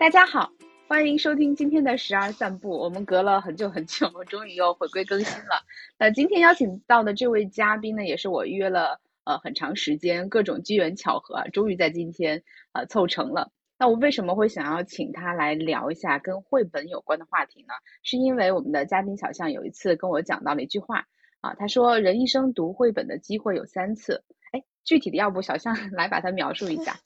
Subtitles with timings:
[0.00, 0.50] 大家好，
[0.88, 2.70] 欢迎收听今天的十二散步。
[2.70, 5.60] 我们隔了很久很久， 终于又回归更新了。
[5.98, 13.50] 那今天邀请到的这位嘉宾呢，也是我约了呃很长时间，各种机缘巧合，终于在今天呃凑成了。
[13.78, 17.74] 那我为什么会想要请他来聊一下跟绘本有关的话题呢？
[18.02, 21.04] 是因为我们的嘉宾小象有一次跟我讲到了一句话
[21.42, 24.24] 啊，他说人一生读绘本的机会有三次。
[24.52, 26.96] 哎，具体的要不小象 来把它描述一下。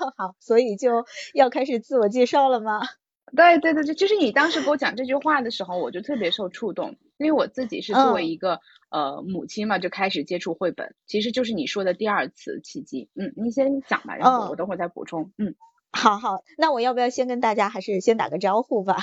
[0.16, 2.80] 好，所以就要开始自我介绍了吗？
[3.34, 8.60] 对对对对，就是你当时给我讲这句话的时候，我就特别受触动，因为我自己是作为一个
[8.90, 13.08] 呃母亲嘛，就开始接触绘本，其实就是你说的第二次契机。
[13.14, 15.32] 嗯，你先讲吧，然后我等会儿再补充。
[15.38, 15.54] 嗯，
[15.92, 18.98] 好好，那我要不要先跟大家还是先打个招呼吧？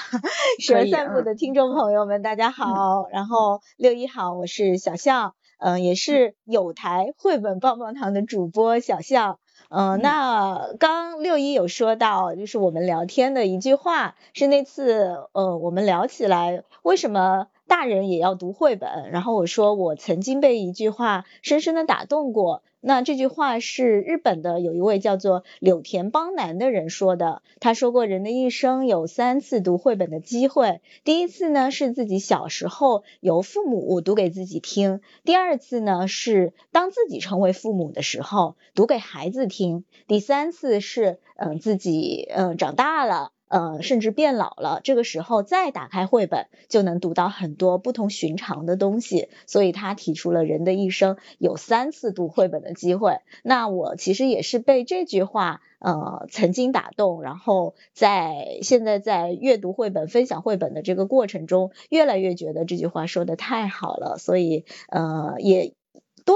[0.60, 9.40] 蛇散步的听众朋友们，大家好，然后六一好，我是小象，嗯，也是有台绘本棒棒糖的主播小象。
[9.68, 17.48] 嗯，那刚六一有说到，就是我们聊天的一句话，是那次呃，我们聊起来为什么。
[17.70, 22.64] 大人也要读绘本，然后我说我曾经被一句话深深的打动过。
[22.82, 27.42] 那这句话是日本的有一位叫做柳田邦男的人说的。
[27.60, 30.82] 他说过，人的一生有三次读绘本的机会。
[31.04, 43.32] 第一次呢是自己小时候由父母读给自己听；第二次呢是当自己成为父母的时候读给孩子听；第三次是嗯自己嗯长大了。
[43.50, 49.28] 呃，甚至变老了，这个时候再打开绘本，就能读到很多不同寻常的东西。
[49.48, 53.20] 所以他提出了人的一生有三次读绘本的机会。
[53.44, 64.18] 那我其实也是被这句话呃曾经打动，然后在现在在阅读绘本、分享绘本的这个过程中，越来越觉得这句话说的太好了。
[64.20, 65.74] 所以呃也。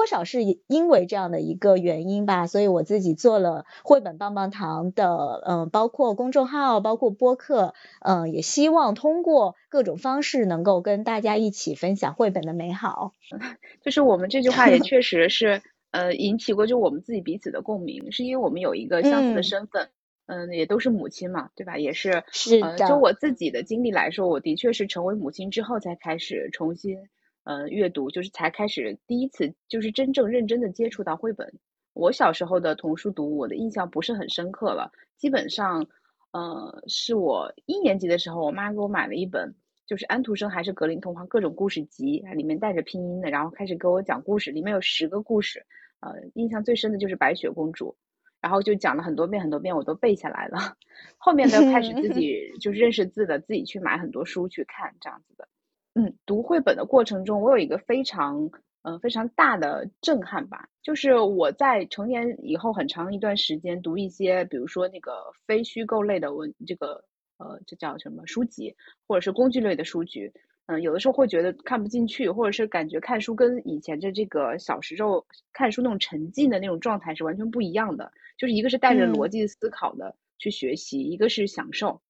[0.03, 13.13] 多少是因为这样的一个原因吧，所以我自己做了绘本棒棒糖的，嗯，包括公众号，包括播客，嗯，也希望通过各种方式能够跟大家一起分享绘本的美好。
[13.81, 15.61] 就是我们这句话也确实是，
[15.91, 19.87] 呃，引起过就我们自己彼此的共鸣，是因为我们有一个相似的身份，
[20.25, 21.77] 嗯，也都是母亲嘛，对吧？
[21.77, 22.75] 也是，是的。
[22.75, 26.97] 就我自己的经历来说，我的确是成为母亲之后才开始重新。
[27.43, 31.53] 呃，阅读就是才开始第一次，就是真正认真的接触到绘本。
[31.93, 34.91] 我小时候的童书读，我的印象不是很深刻了。
[35.17, 35.85] 基本上，
[36.31, 39.53] 呃，是我一年级的时候，我妈给我买了一本，
[39.85, 45.65] 就是安徒生还是格林童话各种故事集，里面带着拼音的，然后开始给我讲故事，里面有十个故事。
[45.99, 47.95] 呃，印象最深的就是白雪公主，
[48.41, 50.75] 然后就讲了很多遍很多遍，我都背下来了。
[51.17, 55.47] 后面的，开始自己就是认识字的，自己去买很多书去看，这样子的。
[55.95, 58.49] 嗯，读绘本的过程中，我有一个非常，
[58.81, 67.03] 嗯，非常大的震撼吧，就是我在成年以后很长一段时间读一些，比如说那个非虚构类的文，这个，
[67.37, 68.75] 呃，这叫什么书籍，
[69.07, 70.31] 或者是工具类的书籍，
[70.65, 82.01] 嗯，有的时候会觉得看不进去，或者是感觉看书跟以前的这个小时候看书那种沉浸的那种状态是完全不一样的，就是一个是带着逻辑思考的去学习，一个是享受。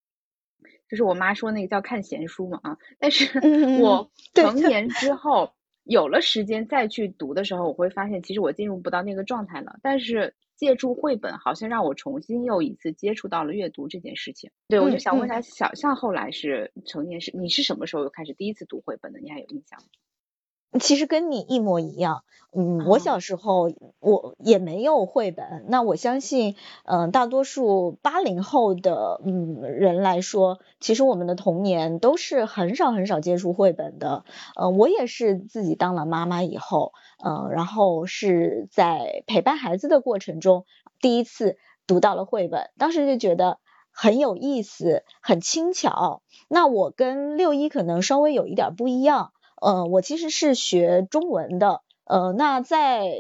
[0.94, 3.28] 就是我妈说那个叫看闲书嘛啊，但是
[3.82, 5.52] 我成年之后
[5.86, 9.80] 有了时间再去读的时候，我会发现其实我进入不到那个状态了。
[9.82, 14.52] 但是借助绘本，好像让我重新又一次接触到了阅读这件事情。
[14.68, 19.20] 对，我就想问一下，小象后来是成年是你是什么时候又开始第一次读绘本的？
[19.20, 19.88] 你还有印象吗？
[20.80, 22.24] 其实跟你一模一样，
[22.56, 25.66] 嗯，我小时候我也没有绘本。
[25.68, 34.24] 那我相信，嗯，大多数八零后的嗯人来说，其实我们的童年都是很少很少接触绘本的。
[34.56, 40.66] 呃，我也是自己当了妈妈以后，嗯，然后是在陪伴孩子的过程中，
[41.02, 41.58] 第一次
[41.88, 43.60] 读到了绘本，当时就觉得
[43.92, 46.22] 很有意思，很轻巧。
[46.48, 49.32] 那我跟六一可能稍微有一点不一样。
[49.64, 53.14] 呃，我其实是学中文的，呃，那在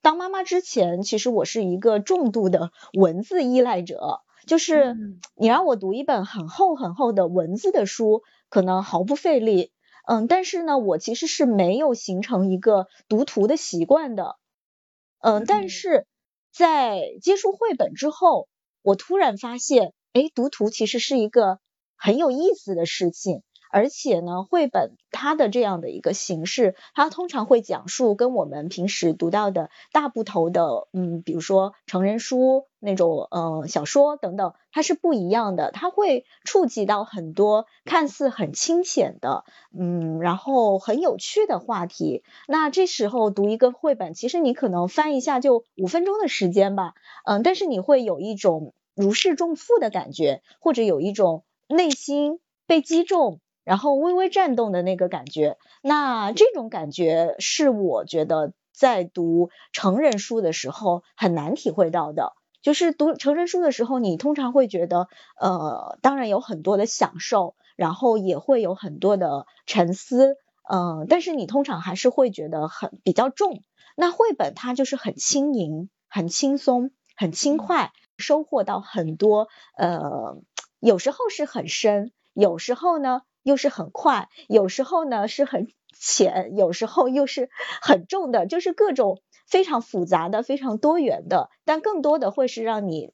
[0.00, 4.96] 当妈妈之前，其实我是一个重度的文字依赖者，就是
[5.36, 9.72] 你让我读一本很厚很厚的文字的书，可能毫不费力，
[10.06, 14.36] 嗯，但是呢，我其实是没有形成一个读图的习惯的，
[15.20, 16.06] 嗯，但是
[16.50, 18.48] 在接触绘本之后，
[18.80, 21.58] 我突然发现，哎，读图其实是一个
[21.94, 23.42] 很有意思的事情。
[23.70, 35.70] 而且呢，绘本它的这样的一个形式，它通常会讲述跟我们平时读到的大部头的，嗯，比如说成人书那种，呃，小说等等，它是不一样的。
[35.70, 39.44] 它会触及到很多看似很清浅的，
[39.76, 42.22] 嗯，然后很有趣的话题。
[42.48, 46.94] 那这时候读一个绘本，其实你可能翻一下就五分钟的时间吧，
[47.24, 48.74] 嗯，但是你会有一种。
[48.96, 53.40] 如释重负的感觉，或者有一种内心被击中，
[53.70, 55.56] 然后微微颤动的那个感觉。
[55.80, 62.32] 那这种感觉是我觉得在读成人书的时候很难体会到的。
[62.62, 65.06] 就是读成人书的时候，你通常会觉得，
[65.40, 70.34] 呃，当然有很多的享受，然后也会有很多的沉思，
[70.68, 73.62] 嗯，但是你通常还是会觉得很比较重。
[73.94, 79.46] 那绘本它就是很轻盈、很轻松、很轻快，收获到很多，
[79.78, 80.42] 呃，
[80.80, 87.50] 有时候是很深，有时候呢又是很快，有时候呢是很浅，有时候又是
[87.80, 89.20] 很重的，就是各种。
[89.46, 93.12] 非常复杂的，非常多元的，但更多的会是让你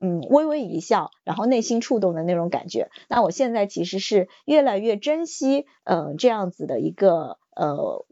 [0.00, 2.90] 嗯微微一笑，然后内心触动的那种感觉。
[3.08, 8.04] 那我现在其实是越来越珍惜嗯这样子的一个呃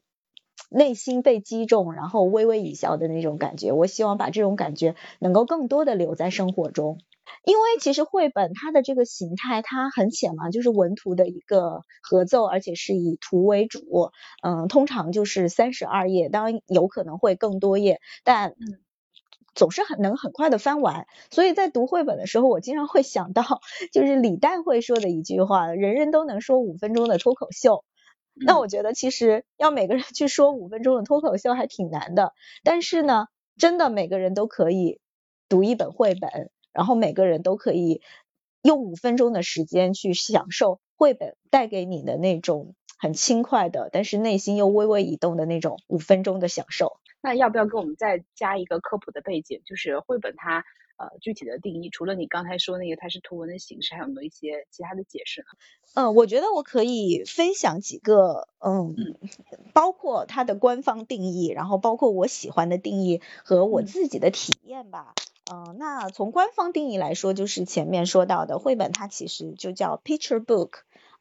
[0.70, 3.72] 内心被击中，然后微微一笑的那种感觉。
[3.72, 6.98] 我希望把这种感觉能够更多的留在生活中。
[7.44, 14.10] 因为其实绘本它的这个形态它很浅嘛，就是文图的一个合奏，而且是以图为主，
[14.42, 18.54] 嗯，通常就是三十二页，当然有可能会更多页，但
[19.56, 21.06] 总是很能很快的翻完。
[21.30, 23.42] 所以在读绘本的时候，我经常会想到，
[23.92, 27.84] 就是李诞会说的一句话：“人人都能说五分钟的脱口秀。”
[28.38, 35.00] 那我觉得其实要每个人去说五分钟的脱口秀还挺难的，但是呢，真的每个人都可以
[35.48, 36.50] 读一本绘本。
[36.72, 38.02] 然后每个人都可以
[38.60, 46.98] 用五分钟的时间去享受绘本带给你的那种很轻快的，但是内心又微微移动的那种五分钟的享受。
[47.26, 49.60] 那要不要给我们再加一个科普的背景？
[49.66, 50.64] 就是绘本它
[50.96, 55.46] 呃具体的定义，除了你刚才说那个它是图文的形式，还有没有一些其他的解释呢？
[55.94, 58.94] 嗯，我觉得我可以分享几个，嗯，
[59.72, 65.12] 包括它的官方定义，然后包括我喜欢的定义和我自己的体验吧。
[65.52, 70.70] 嗯，那从官方定义来说，就是前面说到的绘本，它其实就叫 picture book，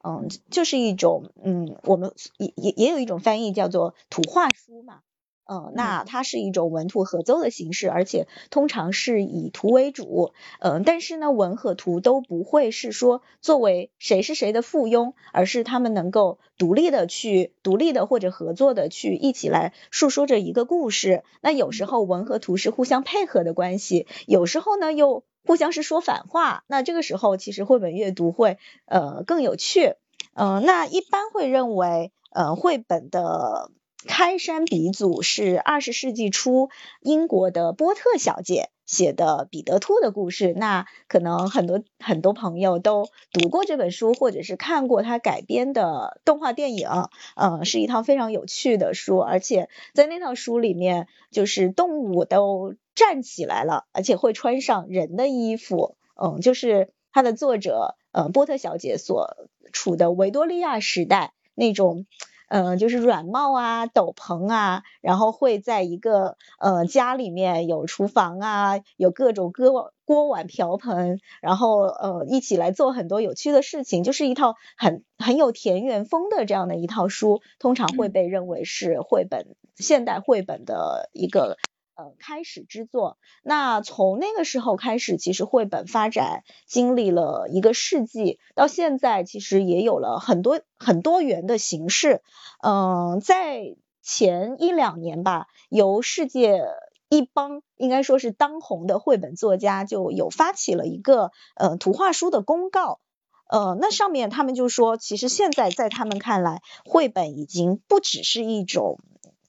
[0.04, 5.00] 嗯，就是一种，嗯，我们也也也有一种翻译叫做图画书嘛。
[5.48, 10.32] 嗯，那它是一种文图合奏的形式，而且通常是以图为主。
[10.58, 21.22] 嗯，但是呢，文和图都不会是说作为谁是谁的附庸，而是他们能够独立的去独立的或者合作的去一起来述说着一个故事。
[21.40, 26.64] 那有时候文和图是互相配合的关系，有时候呢又互相是说反话。
[26.66, 29.94] 那这个时候其实绘本阅读会呃更有趣。
[30.34, 33.70] 嗯，那一般会认为呃绘本的。
[34.06, 36.70] 开山鼻祖是二十世纪初
[37.00, 40.54] 英国的波特小姐写的《彼得兔》的故事。
[40.56, 46.88] 那可能很多很多朋友都读过这本书，或者是看过它改编的动画电影。
[47.34, 55.96] 嗯，是一套非常有趣的书，而且在那套书里面，就是动物都站起来了，而且会穿上人的衣服。
[56.14, 59.36] 嗯，就是它的作者呃波特小姐所
[59.72, 62.06] 处的维多利亚时代那种。
[62.48, 81.56] 嗯，就是软帽啊，斗篷啊，然后会在一个呃家里面有厨房啊，有各种锅锅碗瓢盆，然后呃一起来做很多有趣的事情，就是一套很很有田园风的这样的一套书，通常会被认为是绘本现代绘本的一个。
[81.96, 92.20] 呃，开始制作，那从那个时候开始，其实绘本发展经历了一个世纪，到现在其实也有了很多很多元的形式。
[92.62, 96.66] 嗯，在前一两年吧，由世界
[97.08, 103.00] 一帮应该说是当红的绘本作家就有发起了一个呃图画书的公告。
[103.48, 108.98] 呃，那上面他们就说，其实现在在他们看来，绘本已经不只是一种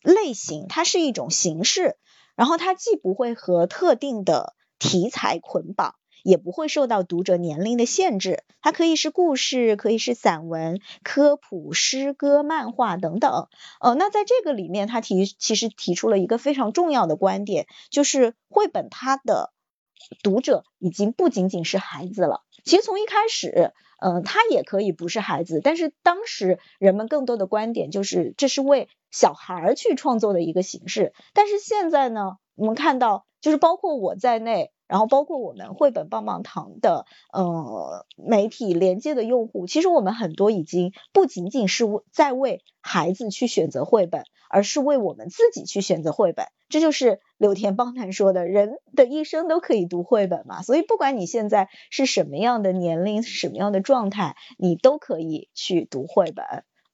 [0.02, 1.98] 类型，它是一种形式。
[2.38, 8.44] 然后它既不会和特定的题材捆绑，也不会受到读者年龄的限制。
[8.62, 13.48] 它可以是故事，可以是散文、科普、诗歌、漫画等等。
[13.82, 19.52] 呃，那在这个里面，他提其实提出了一个非常重要的观点，就是绘本它的
[20.24, 22.44] 读者已经不仅仅是孩子了。
[22.64, 23.74] 其实从一开始。
[24.00, 31.14] 嗯，他也可以不是孩子，但是当时人们更多的观点就是这是为小孩去创作的一个形式。
[31.34, 46.48] 但是现在呢，我们看到就是包括我在内，然后包括我们绘本棒棒糖的呃媒体连接的用户，其实我们很多已经不仅仅是在为孩子去选择绘本，而是为我们自己去选择绘本。
[46.70, 56.46] 这就是柳田邦男说的，人的一生都可以读绘本嘛，所以不管你现在是什么样的年龄、什么样的状态，你都可以去读绘本。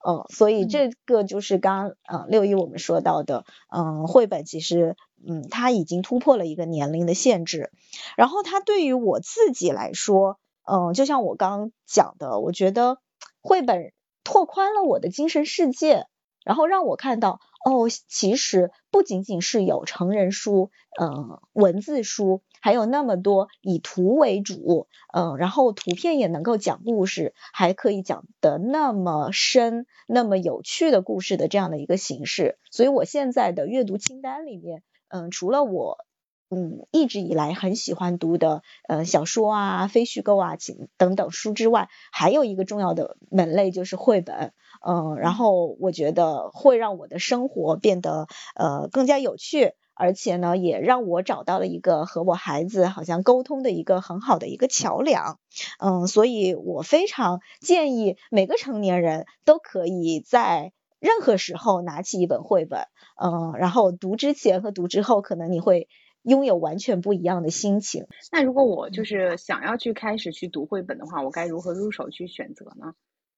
[0.06, 4.96] 嗯，所以这个就是刚嗯六一我们说到的，嗯，绘本其实
[5.26, 7.70] 嗯它已经突破了一个年龄的限制，
[8.16, 12.98] 然后它对于我自己来说，嗯，就像我刚讲的，我觉得
[13.40, 13.92] 绘本
[14.22, 16.06] 拓宽了我的精神世界，
[16.44, 17.40] 然后让我看到。
[17.64, 20.70] 哦，其实不仅仅是有成人书，
[21.00, 32.56] 嗯，文字书，还有那么多以图为主，嗯，然后图片也能够讲故事，还可以讲的那么深、那么有趣的故事的这样的一个形式。
[32.70, 36.06] 所以我现在的阅读清单里面，嗯，除了我，
[36.48, 40.56] 嗯，一直以来很喜欢读的，呃，小说啊、非虚构啊
[40.96, 44.54] 等等书之外，还有一个重要的门类就是绘本。
[44.80, 55.38] 嗯，然后我觉得会让我的生活变得呃更加有趣，而且呢，也让我找到了一个和我孩子好像沟通的一个很好的一个桥梁。
[55.78, 62.86] 嗯，所以我非常建议每个成年人都可以在任何时候拿起一本绘本，
[63.22, 65.88] 嗯，然后读之前和读之后，可能你会
[66.22, 68.06] 拥有完全不一样的心情。
[68.32, 72.94] 那如果我就是想要去开始去读绘本的话，我该如何入手去选择呢？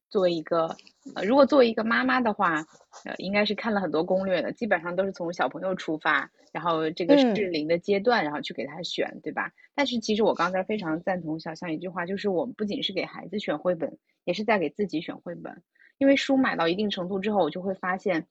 [0.08, 0.76] 作为一个，
[1.14, 2.64] 呃，如果作为一个妈妈的话，
[3.04, 9.52] 呃，应该是看了很多攻略的，基本上都是从小朋友出发，然后这个适龄的阶段，然后去给他选，对吧？
[9.74, 15.62] 但是其实我刚才非常赞同小象一句话，就是我们不仅是给孩子选绘本，也是在给自己选绘本。
[15.98, 18.26] 因为书买到一定程度之后，我就会发现，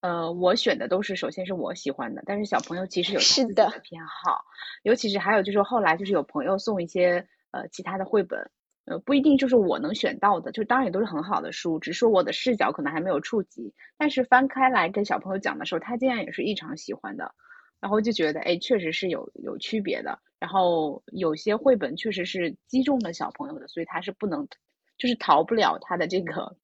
[0.00, 4.44] 呃，我选的都是首先是我喜欢的，但是小朋友其实有自己的偏好，
[4.82, 8.50] 尤其是还有就是后来就是有朋友送一些呃其他的绘本。
[8.88, 13.74] 呃，不一定就是我能选到的，就当然也都是很好的书，只是说我的视角可能还没有触及。
[13.98, 17.34] 但是翻开来跟小朋友讲的时候，他竟然也是异常喜欢的，
[17.80, 20.18] 然后就觉得，哎，确实是有有区别的。
[20.38, 24.48] 然后有些绘本确实是击中了小朋友的，所以他是不能，
[24.96, 26.56] 就是逃不了他的这个，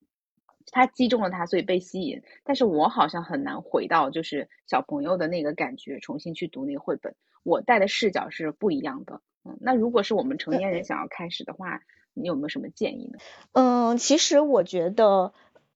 [0.72, 2.22] 他击中了他，所以被吸引。
[2.42, 9.20] 但是我好像很难回到就是小朋友的那个感觉，重新去读那个绘本，我带的视角是不一样的。
[9.44, 11.82] 嗯，那如果是我们成年人想要开始的话。
[12.14, 13.18] 你有没有什么建议呢？
[13.52, 15.32] 嗯，其实我觉得，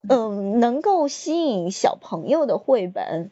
[0.09, 3.31] 嗯，能够吸引小朋友的绘本，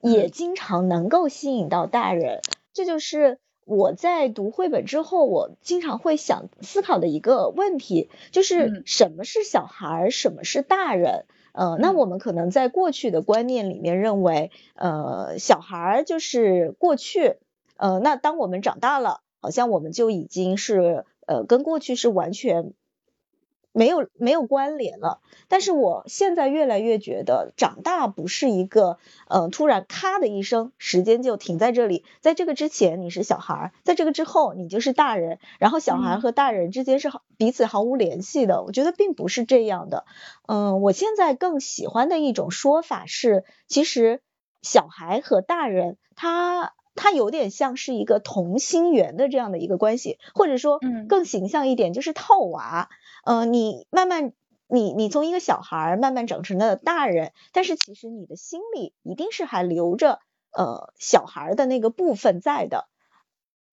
[0.00, 2.40] 也经常能够吸引到大人。
[2.72, 11.24] 这就是我在读绘本之后，我经常会想思考的一个问题，就是什么是小孩，什么是大人？
[11.52, 17.36] 呃，那我们可能在过去的观念里面认为，呃，小孩就是过去，
[17.76, 21.04] 呃，那当我们长大了，好像我们就已经是。
[21.26, 22.72] 呃，跟过去是完全
[23.72, 25.20] 没有没有关联了。
[25.48, 32.04] 但是我现在越来越觉得，长大不是一个呃突然咔的一声，时间就停在这里。
[32.20, 38.62] 在这个之前你是小孩，在这个之后你就是大人，然后小孩和大人之间是彼此毫无联系的。
[38.62, 40.04] 我觉得并不是这样的。
[40.46, 44.20] 嗯，我现在更喜欢的一种说法是，其实
[44.62, 46.74] 小孩和大人他。
[46.94, 52.88] 它有点像是一个同心圆的这样的一个关系，或者说，更形象一点就是套娃。
[53.24, 54.32] 呃，你慢慢，
[54.68, 60.20] 你你从一个小孩慢慢长成了大人，但是其实你的心里一定是还留着
[60.52, 62.86] 呃小孩的那个部分在的。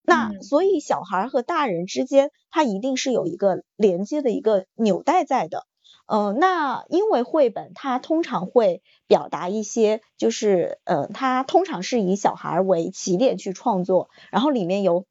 [0.04, 5.68] 那所以小孩和大人之间，它一定是有一个连接的一个纽带在的。
[6.14, 15.06] 嗯，那因为绘本它通常会表达一些，就是呃，它通常是以小孩为起点去创作，然后里面有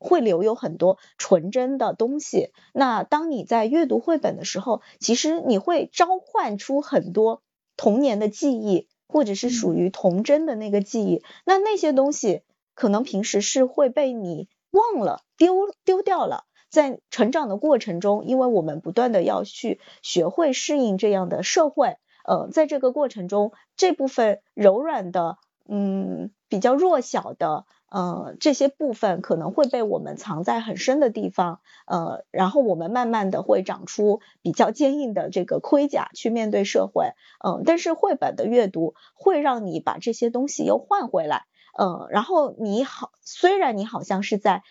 [0.00, 2.50] 会留有很多纯真的东西。
[2.74, 7.42] 那当你在阅读绘本的时候，其实你会召唤出很多
[7.76, 11.22] 童年的记忆，或者是属于童真的那个记忆。
[11.44, 12.42] 那那些东西
[12.74, 15.54] 可能平时是会被你忘了、丢
[15.84, 16.42] 丢掉了。
[16.70, 25.36] 在成长的过程中，因为我们不断的要去学会适应这样的社会，呃，在这个过程中，这部分柔软的，
[25.68, 41.46] 嗯，比较弱小的，呃，这些部分可能会被我们藏在很深的地方，呃，然后我们慢慢的会长出比较坚硬的这个盔甲去面对社会，嗯，但是绘本的阅读会让你把这些东西又换回来，
[41.76, 44.62] 嗯，然后你好，虽然你好像是在。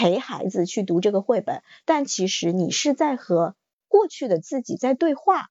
[0.00, 3.54] 陪孩子去读这个绘本，但其实你是在和
[3.86, 5.50] 过去的自己在对话。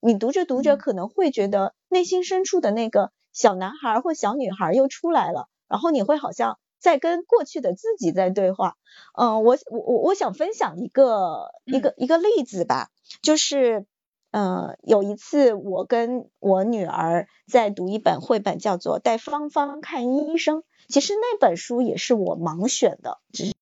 [0.00, 8.74] 你读着读着，可能会觉得内心深处的那个小男孩或小女孩又出来了，然后你会好像在跟过去的自己在对话。
[9.16, 12.90] 嗯，我我我我想分享一个一个一个例子吧，
[13.22, 13.86] 就是
[14.32, 20.58] 嗯，有一次我跟我女儿在读一本绘本，叫做《带芳芳看医生》。
[20.88, 23.54] 其实那本书也是我盲选的，只是。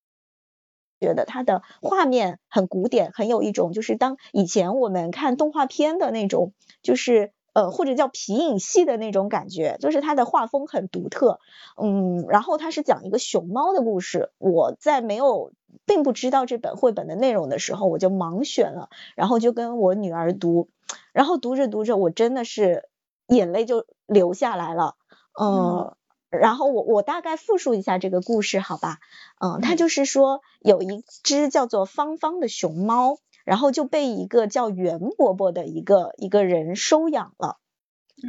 [1.03, 11.39] 觉得它的画面很古典，很有一种就是当以前我们看动画片的那种，就是呃或者叫皮影戏的那种感觉，就是它的画风很独特，
[11.75, 14.31] 嗯，然后它是讲一个熊猫的故事。
[14.37, 15.51] 我在没有
[15.85, 20.69] 并不知道这本绘本的内容的时候，我就盲选了，然后就跟我女儿读，
[21.11, 22.87] 然后读着读着，我真的是
[23.27, 24.95] 眼泪就流下来了，
[25.37, 25.93] 嗯。
[26.39, 28.97] 然后我我大概复述一下这个故事，好吧？
[29.39, 37.57] 嗯，它就是说有一只叫做芳芳的熊猫，然后就被一个叫袁伯伯的一个一个人收养了。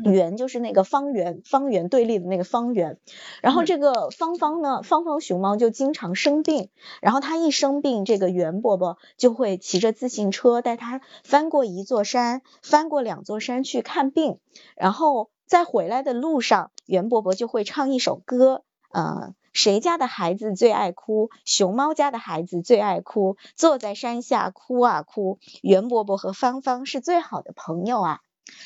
[0.05, 2.99] 袁就是那个方圆，方圆对立的那个方圆。
[3.43, 6.69] 然后这个芳芳呢，芳芳熊猫就经常生病，
[7.01, 14.39] 然后它一生病，这个袁伯伯就会骑着自行车带它翻过一座山，翻过两座山去看病，
[14.77, 15.31] 然后。
[15.47, 21.31] 在回来的路上，袁伯伯就会唱一首歌，呃，谁家的孩子最爱哭？
[21.45, 25.39] 熊猫家的孩子最爱哭，坐在山下哭啊哭。
[25.63, 28.21] 袁伯伯和芳芳是最好的朋友啊。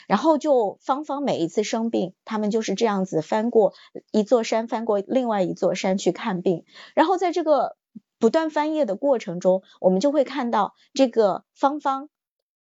[0.09, 3.75] 然后就芳芳每一次生病，他们就是这样子翻过
[4.11, 6.65] 一座山，翻过另外一座山去看病。
[6.95, 7.77] 然后在这个
[8.19, 12.09] 不断翻页的过程中，我们就会看到这个芳芳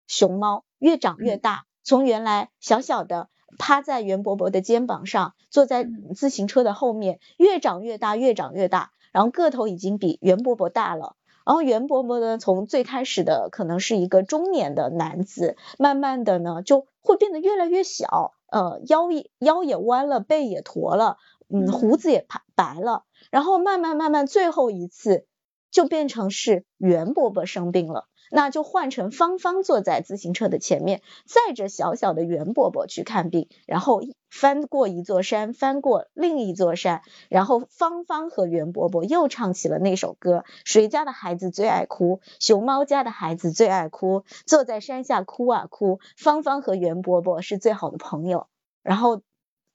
[0.07, 3.29] 熊猫越长越大，从原来小小的。
[3.59, 11.17] 趴在袁伯伯的肩膀上，坐在自行车的后面，越长越大，越长越大，然后个头已经比袁伯伯大了。
[11.45, 25.25] 然后袁伯伯呢，从最开始的可能是一个中年的男子，慢慢的呢，就会变得越来越小，呃，腰也腰也弯了，背也驼了，嗯，胡子也白白了，然后慢慢慢慢，最后一次
[25.71, 28.09] 就变成是袁伯伯生病了。
[28.31, 42.21] 那就换成芳芳坐在自行车的前面，载着小小的袁伯伯去看病，然后翻过一座山，翻过另一座山，然后芳芳和袁伯伯又唱起了那首歌：谁家的孩子最爱哭？
[42.41, 46.01] 熊猫家的孩子最爱哭，坐在山下哭啊哭。
[46.17, 48.49] 芳芳和袁伯伯是最好的朋友。
[48.83, 49.23] 然后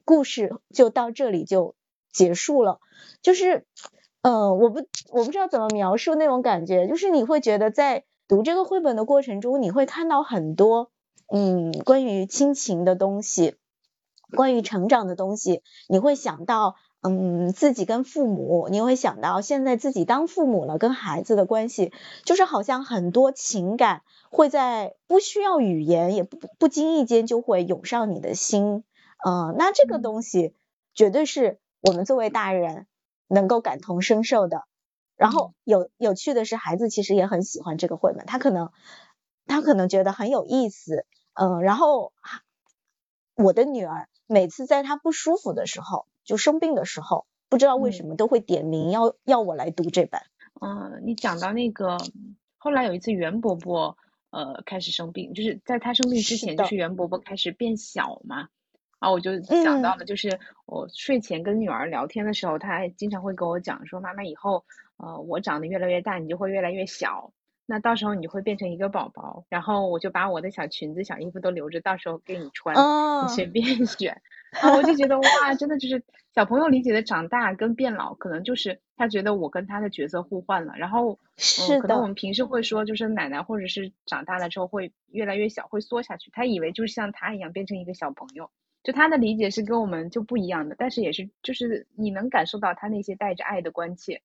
[0.05, 1.75] 故事就到这里就
[2.12, 2.79] 结束了。
[3.22, 3.65] 就是，
[4.22, 8.03] 嗯，我不我不知道怎么描述那种感觉，就是你会觉得在。
[8.32, 10.89] 读这个绘本的过程中，你会看到很多，
[11.28, 13.58] 嗯，关于亲情的东西，
[14.38, 15.63] 关于成长的东西。
[15.89, 21.91] 你会想到，嗯，自己跟父母，你会想到现在自己当父母了，跟孩子的关系，
[22.24, 28.86] 就是好像很多情感会在不需要语言，也不不经意间就会涌上你的心。
[29.26, 30.56] 呃，那这个东西
[30.94, 32.88] 绝对是我们作为大人
[33.28, 34.63] 能够感同身受的。
[35.21, 38.71] 然后有有趣的是，孩子其实也很喜欢这个绘本，他可能
[39.45, 42.12] 他可能觉得很有意思，嗯，然后
[43.36, 50.21] 我的女儿每次在她不舒服的时候，就生病的时候，不知道为什么都会点名要要我来读这本。
[50.60, 51.99] 嗯，你讲到那个
[52.57, 53.97] 后来有一次袁伯伯
[54.31, 58.49] 呃开始生病，就是在他生病之前，就是袁伯伯开始变小嘛。
[59.02, 64.64] 啊，我就想到了，就是我睡前跟女儿聊天的时候，她还经常会跟我讲说，妈妈以后，
[64.98, 67.34] 呃，我长得越来越大，你就会越来越小，
[67.66, 72.76] 那到时候你会变成一个宝宝，然后我就把我的小裙子、小衣服都留着，到时候给你穿，
[73.26, 74.22] 你随便选。
[74.62, 76.04] 啊，我就觉得哇，真的就是
[76.36, 88.52] 小朋友理解的长大跟变老，可能就是他觉得我跟他的角色互换了，然后，是可能我们平时会说，就是奶奶或者是长大了之后会越来越小，会缩下去，他以为就是像他一样变成一个小朋友。
[88.84, 94.22] 就他的理解是跟我们就不一样的，但是也是就是你能感受到他那些带着爱的关切，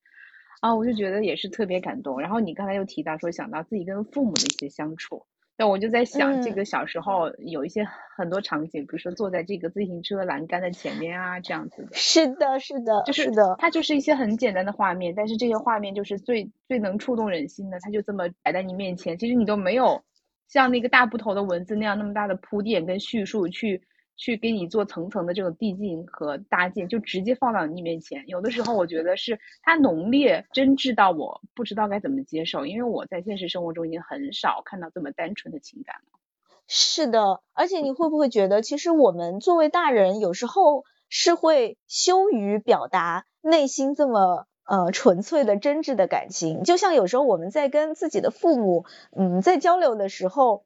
[0.60, 2.20] 啊，我就觉得也是特别感动。
[2.20, 5.26] 然后你刚才又提到说想到自己跟父母的一些相处，
[5.58, 11.88] 那我就在想这个小时候有一些很多场景，比如说坐在这个自行车栏杆的前面啊，这样子的。
[11.92, 20.02] 是的，是的，就是的，它就是一些很简单的画面，但是这些画面就是最最能触动人心的，它就这么摆在你面前，其实你都没有
[20.48, 23.82] 像那个大部头的文字那样那么大的铺垫跟叙述去。
[24.16, 28.24] 去给你做层层的这种递进和搭建，就直接放到你面前。
[28.26, 36.18] 有的时候我觉得是它浓烈真挚到我不知道该怎么接受，因为我在现实生活中已经很少看到这么单纯的情感了。
[36.66, 46.64] 是的，而且你会不会觉得，其实我们作为大人，有时候是会羞于表达内心这么呃纯粹的真挚的感情？
[46.64, 50.64] 就像有时候我们在跟自己的父母嗯在交流的时候。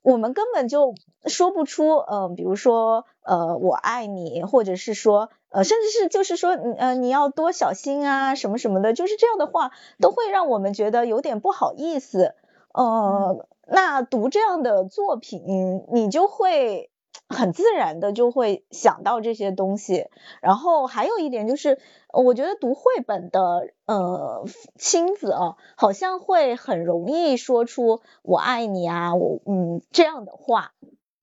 [0.00, 0.94] 我们根本就
[1.26, 12.34] 说不出，嗯，比如说，呃，我爱你，或者是说，呃，甚至是就是说，呃，你要多小心啊，什么什么的，就是这样的话，都会让我们觉得有点不好意思。
[12.72, 16.90] 呃，那读这样的作品，你就会
[17.28, 20.06] 很自然的就会想到这些东西。
[20.40, 21.78] 然后还有一点就是，
[22.12, 24.44] 我觉得读绘本的呃
[24.76, 30.72] 亲子哦，好像会很容易说出“我爱你”啊，我嗯这样的话。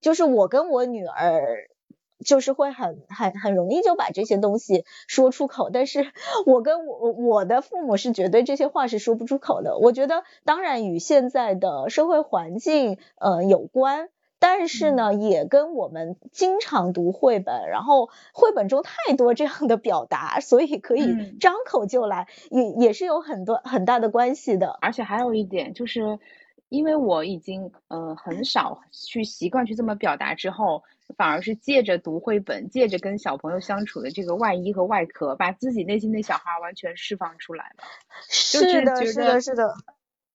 [0.06, 1.68] 就是我跟我女儿。
[2.24, 6.06] 就是会很很很容易就把这些东西说出口，但是
[6.46, 9.76] 我跟我我的父母是绝对这些话是说不出口的。
[9.78, 24.78] 我觉得当然与现在的社会环境呃有关，但是呢也跟我们经常读绘本，然后绘本中太多这样的表达，所以可以张口就来，也也是有很多很大的关系的。
[24.80, 26.18] 而且还有一点就是，
[26.68, 30.82] 因为我已经呃很少去习惯去这么表达之后。
[31.16, 37.84] 反而是借着读绘本，借着跟小朋友相处的这个外衣和外壳，把自己内心的小孩完全释放出来了。
[38.28, 39.72] 是的，是的，是的。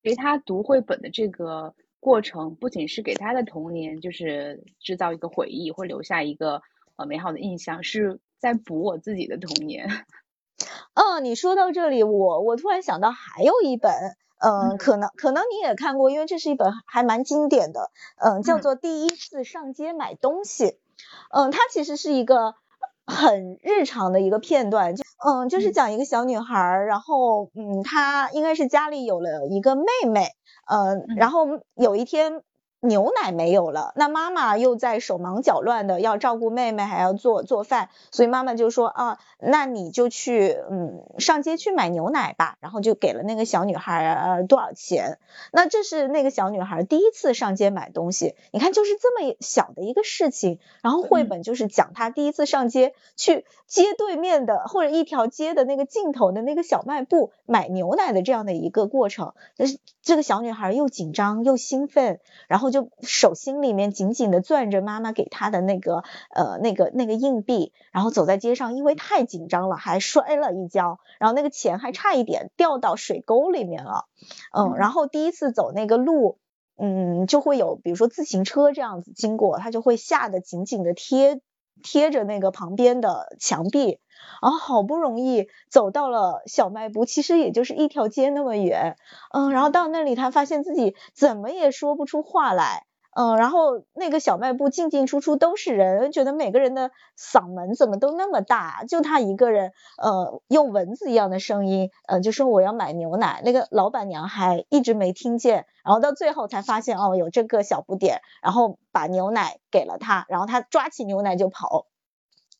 [0.01, 6.61] 给他读绘本的这个过程，不仅是给他的童年，就是制造一个回忆，或留下一个
[6.95, 9.89] 呃美好的印象，是在补我自己的童年。
[10.93, 13.91] 嗯， 你说到这里，我我突然想到还有一本。
[14.41, 20.65] 嗯，可能可能你也看过，因为这是一本还蛮经典的，嗯，叫做《第一次上街买东西》。
[21.31, 22.55] 嗯，它其实是一个
[23.05, 30.27] 很日常的一个片段，就嗯，就是讲一个小女孩，然后嗯，她应该是家里有了一个妹妹，
[30.69, 32.43] 嗯，然后有一天。
[32.83, 45.19] 牛奶没有了，那妈妈又在手忙脚乱的要照顾妹妹，还要做做饭，所以妈妈就说啊，那你就去嗯上街去买牛奶吧，然后就给了那个小女孩呃多少钱。
[45.51, 62.70] 那这是那个小女孩第一次上街买东西，你看就是这么小的一个事情，然后绘本就是讲她第一次上街去街对面的或者一条街的那个尽头的那个小卖部买牛奶的这样的一个过程，就是这个小女孩又紧张又兴奋，然后。
[62.71, 66.03] 就手心里面紧紧的攥着妈妈给他的那个
[66.33, 74.05] 呃那个那个硬币，然后走在街上，因为太紧张了，还摔了一跤，然后那个钱还差一点掉到水沟里面了，
[74.57, 76.39] 嗯，然后第一次走那个路，
[76.77, 81.41] 嗯，就会有比如说自行车这样子经过，他就会吓得紧紧的贴
[81.83, 83.99] 贴着那个旁边的墙壁。
[84.41, 88.95] 然后好不容易走到了小卖部，其实也就是一条街那么远，
[89.33, 111.87] 嗯，然后到那里他发现自己怎么也说不出话来，嗯，然后那个小卖部进进出出都是人，觉得每个人的嗓门怎么都那么大，就他一个人，呃，用蚊子一样的声音，呃，就说我要买牛奶，那个老板娘还一直没听见，然后到最后才发现哦有这个小不点，然后把牛奶给了他，然后他抓起牛奶就跑。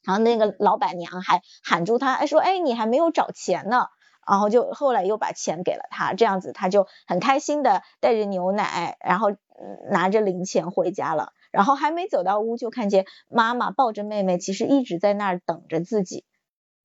[0.04, 3.86] 然后那个老板娘还喊住他，哎说，哎你还没有找钱呢，
[4.28, 9.30] 然后就后来又把钱给了他，这样子他就很开心的带着牛奶，然后
[9.90, 11.34] 拿着零钱回家了。
[11.52, 16.24] 然后还没走到屋，就看见妈妈抱着妹妹，其实一直在那儿等着自己，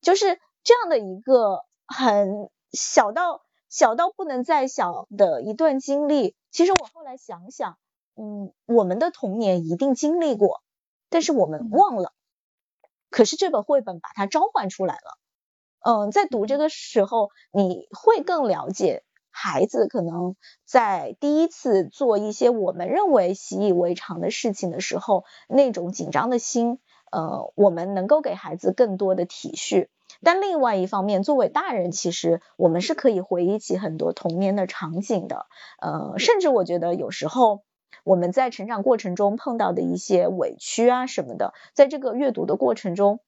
[0.01, 6.35] 就是这样的一个很小到小到不能再小的一段经历。
[6.51, 7.79] 其实我后来想想，
[8.17, 10.63] 嗯，我们的童年一定经历过，
[11.11, 12.13] 但是我们忘了。
[13.09, 15.19] 可是这本绘本把它召唤出来了，
[15.79, 19.05] 嗯，在读这个时候，你会更了解
[19.39, 26.79] 孩子可能在第一次做一些我们认为习以为常的事情的时候，那种紧张的心，
[27.13, 29.89] 呃，我们能够给孩子更多的体恤。
[30.23, 35.45] 但另外一方面，作为大人，其实我们是可以回忆起很多童年的场景的，
[35.83, 37.63] 呃，甚至我觉得有时候。
[38.05, 43.19] 我们在成长过程中碰到的一些委屈啊什么的，在这个阅读的过程中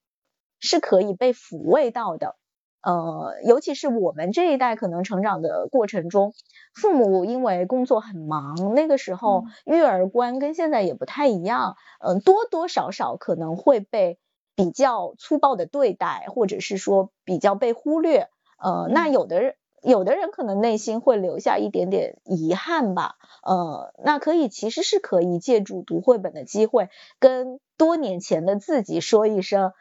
[0.60, 2.36] 是可以被抚慰到的。
[2.82, 6.32] 呃，尤其是我们这一代可能成长的过程中，
[6.74, 14.18] 父母因为工作很忙，那个时候育儿观跟现在也不太一样，嗯，多多少少可能会被
[14.54, 18.28] 比较粗暴的对待，或者是说比较被忽略。
[18.62, 19.54] 呃，那有的人。
[19.80, 23.14] 有的人可能内心会留下一点点遗憾吧，
[23.44, 26.88] 呃，那可以其实是可以借助读绘本的机会，
[27.20, 29.72] 跟多年前的自己说一声，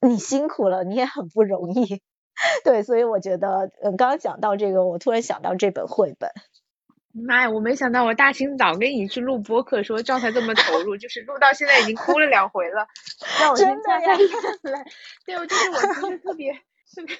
[0.00, 2.02] 你辛苦了，你也很不容易，
[2.64, 6.30] 对，所以我觉得，嗯，刚刚讲到这个，我突然想到这本绘本，
[7.12, 12.86] 妈呀，我没想到我大清早跟你去录播客，说状态这么投入，就是录到现在已经哭了两回了，
[13.40, 14.12] 让我先下下
[14.70, 14.84] 来，
[15.26, 17.16] 对，我就是我其实特别特别。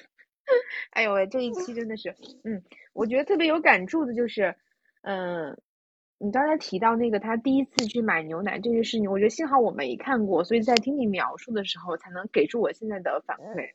[0.91, 2.63] 哎呦喂，这一期真的是，嗯，
[2.93, 4.55] 我觉得特别有感触的就是，
[5.01, 5.59] 嗯，
[6.19, 13.69] 你刚才提到那个他第一次去买牛奶这件事情，我觉得幸好我没看过，所以在听你描述的时候才能给出我现在的反馈。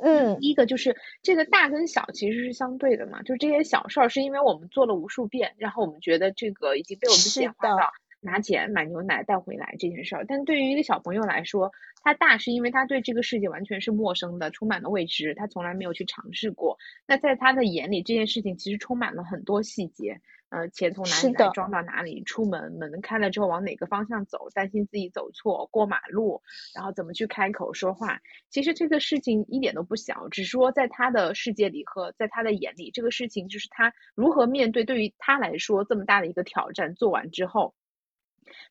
[0.00, 10.24] 嗯，第一个就是这个大跟小其实是相对的嘛，就这些小事儿是因为我们做了无数遍，然后我们觉得这个已经被我们简化到拿钱买牛奶带回来这件事儿。
[10.26, 16.78] 但对于一个小朋友来说，他大是因为他对这个世界完全是陌生的，充满了未知，他从来没有去尝试过。
[17.06, 20.20] 那在他的眼里，这件事情其实充满了很多细节。
[20.48, 26.40] 呃，钱从哪里来，装到哪里，出门门开了之后往哪个方向走，担心自己走错过马路，
[26.72, 28.20] 然后怎么去开口说话。
[28.48, 36.94] 其实这个事情一点都不小，只是说在他的世界里和在他的眼里，这个事情就是他如何面对，对于他来说这么大的一个挑战。
[36.94, 37.74] 做完之后，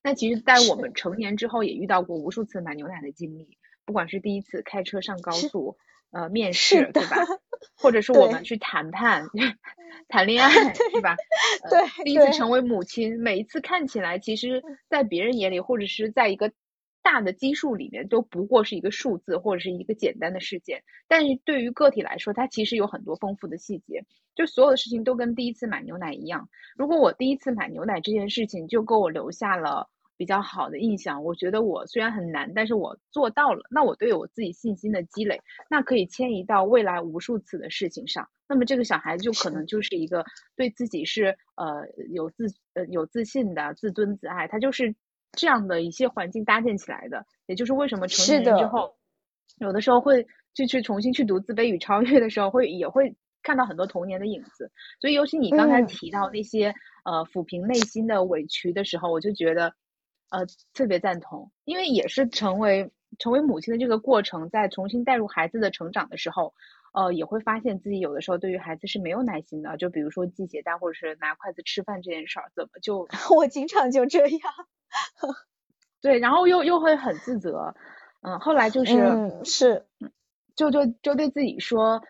[0.04, 5.78] 那其实，在我们成年之后也遇到过无数次买牛奶的经历，不管是第一次开车上高速。
[6.12, 7.18] 呃，面试对吧？
[7.76, 9.28] 或者是我们去谈判、
[10.08, 11.18] 谈恋 爱是吧？
[11.70, 16.54] 对，第一次成为母亲，每一次看起来，其实，在别人眼里，或者是在一个
[17.06, 20.82] 大的基数里面，都不过是一个数字或者是一个简单的事件。
[21.08, 24.04] 但是对于个体来说，它其实有很多丰富的细节。
[24.34, 26.50] 就所有的事情都跟第一次买牛奶一样。
[26.76, 29.88] 如果我第一次买牛奶这件事情就给我留下了。
[30.18, 33.66] 比较好的印象，我觉得我虽然很难，但是我做到了。
[33.70, 38.30] 那我对我自己信心的积累，那可以迁移到未来无数次的事情上。
[38.48, 40.24] 那么这个小孩子就可能就是一个
[40.56, 44.96] 对自己是呃有自呃有自信的自尊自爱，他就是
[45.36, 47.26] 这样的一些环境搭建起来的。
[47.46, 48.96] 也就是为什么成年之后，
[49.60, 54.72] 有的时候会就去重新去读《自卑与超越》的时候，会也会看到很多童年的影子。
[55.00, 59.74] 所以尤其你刚才提到那些呃抚平内心的委屈的时候，我就觉得。
[60.32, 60.44] 呃，
[60.74, 66.56] 特别赞同，因为也是成为成为母亲的这个过程，在重新带入孩子的成长的时候，
[66.94, 69.78] 呃，也会发现自己有的时候对于孩子是没有耐心的。
[69.78, 74.40] 就比如说系鞋带或者是拿筷子吃饭这件事儿，怎么就 我经常就这样，
[76.02, 77.74] 对，然后又又会很自责，
[78.22, 79.86] 嗯，后来就是是，
[80.56, 82.02] 就就就对自己说，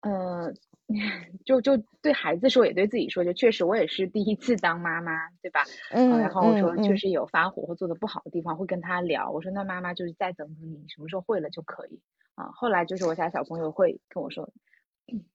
[0.00, 0.54] 嗯。
[1.46, 5.62] 就就对孩子说，也对自己说，就确实我也是第一次当妈妈，对吧？
[5.90, 6.18] 嗯。
[6.18, 9.30] 然后我说，确实有发火或做的不好的地方，会跟他聊。
[9.30, 11.98] 我说，那妈妈就是再等等你，什么时候会了就可以
[12.34, 12.50] 啊。
[12.52, 14.50] 后来就是我家小朋友会跟我说，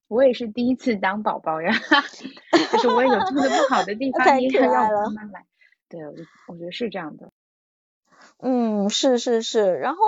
[0.06, 1.72] 我也是第一次当宝宝呀，
[2.70, 5.44] 就是我也有做的不好的地方，你也要慢慢来。
[5.88, 6.12] 对，我
[6.48, 7.30] 我觉得是这样的。
[8.38, 10.00] 嗯，是是是，然后，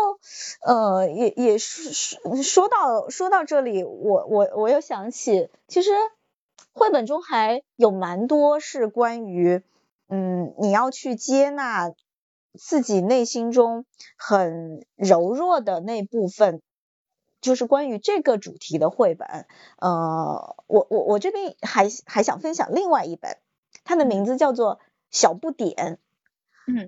[0.62, 5.90] 呃，也也是说说到说到这里，我我我又想起，其实
[6.72, 9.62] 绘本中还有蛮多是关于，
[10.08, 11.92] 嗯，你要去接纳
[12.58, 16.60] 自己内心中很柔弱的那部分，
[17.40, 19.46] 就是关于这个主题的绘本。
[19.78, 23.38] 呃，我我我这边还还想分享另外一本，
[23.84, 24.76] 它的名字叫做
[25.10, 25.98] 《小不点》。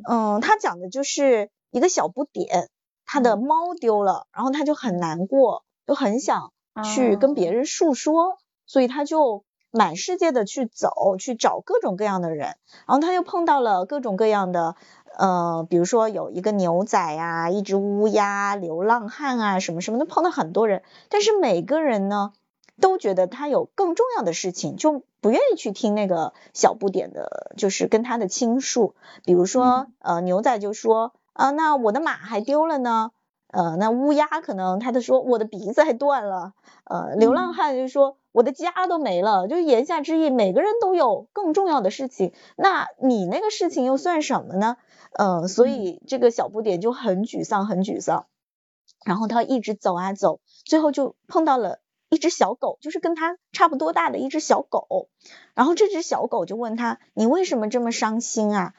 [0.06, 0.40] 嗯。
[0.40, 2.70] 他讲的就是一个小不点，
[3.04, 6.52] 他的猫丢了，然后他就很难过，就很想
[6.84, 12.56] 去跟别人诉说，所以他就满世界的去走，去找各种各样的人，
[12.86, 14.76] 然后他又碰到了各种各样的，
[15.18, 22.32] 呃，比如说有一个牛仔呀，一只乌鸦，流浪汉啊，什么什么的，碰到很多人，但是每个人呢，
[22.82, 25.02] 都觉得他有更重要的事情，就。
[25.22, 28.96] 不愿意去听那个小不点的，就是跟他的倾诉。
[29.24, 33.12] 比如说，呃，牛仔就说，啊，那我的马还丢了呢。
[33.46, 36.54] 呃，那乌鸦可能他就说，我的鼻子还断了。
[36.82, 39.46] 呃，流浪汉就说，我的家都没了。
[39.46, 42.32] 就言下之意，每个人都有更重要的事情。
[42.56, 44.76] 那你那个事情又算什么呢？
[45.12, 48.26] 嗯，所以这个小不点就很沮丧，很沮丧。
[49.04, 51.78] 然后他一直走啊走，最后就碰到了。
[52.12, 55.08] 一只小狗，就是跟他差不多大的一只小狗，
[55.54, 58.74] 然后这只小狗就问他：“你为什么这么伤心啊？”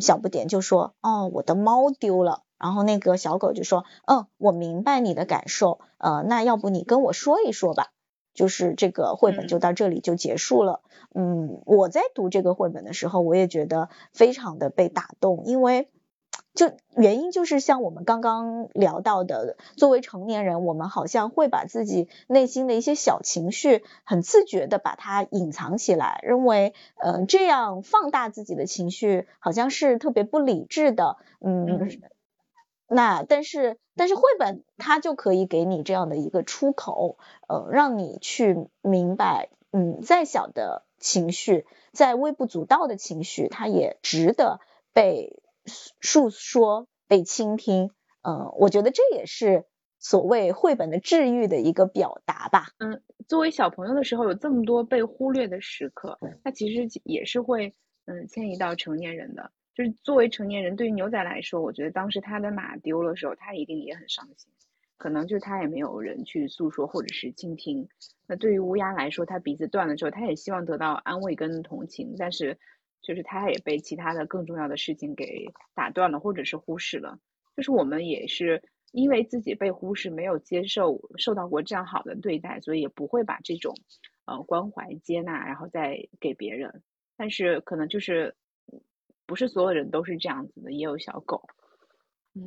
[0.00, 7.88] 小不点就说：“哦，我的猫丢了。”然后那个小狗就说：“嗯，我明白你的感受，呃，那要不你跟我说一说吧。”
[8.32, 10.80] 就是这个绘本就到这里就结束了。
[11.14, 15.90] 嗯，我在读这个绘本的时候，我也觉得非常的被打动，因为。
[16.54, 31.88] 就原因就是像我们刚刚聊到的，作为成年人，我们好像会把自己内心的一些小情绪很自觉的把它隐藏起来，认为，嗯，这样放大自己的情绪好像是特别不理智的，嗯，
[32.88, 44.58] 那但是但是绘本它就可以给你这样的一个出口，呃，让你去明白，嗯，再小的情绪，再微不足道的情绪，它也值得
[44.92, 45.40] 被。
[45.68, 47.90] 诉说被倾听，
[48.22, 49.66] 嗯，我觉得这也是
[49.98, 52.68] 所谓绘本的治愈的一个表达吧。
[52.78, 57.74] 嗯，作为小朋友的时候有这么多被忽略的时刻，那其实也是会
[58.06, 59.52] 嗯迁移到成年人的。
[59.74, 64.52] 就是作为成年人，对于牛仔来说，我觉得当时他的马丢了时候，他一定也很伤心，
[64.96, 67.88] 可能就是他也没有人去诉说或者是倾听。
[68.26, 72.58] 那对于乌鸦来说，他鼻子断了之后，他也希望得到安慰跟同情，但是。
[73.02, 77.18] 就是他也被其他的更重要的事情给打断了，或者是忽视了。
[77.56, 83.74] 就是我们也是因为自己被忽视，没有接受受到过这样好的对待，所以也不会把这种
[84.26, 86.82] 呃关怀接纳，然后再给别人。
[87.16, 88.36] 但是可能就是
[89.26, 91.48] 不是所有人都是这样子的，也有小狗。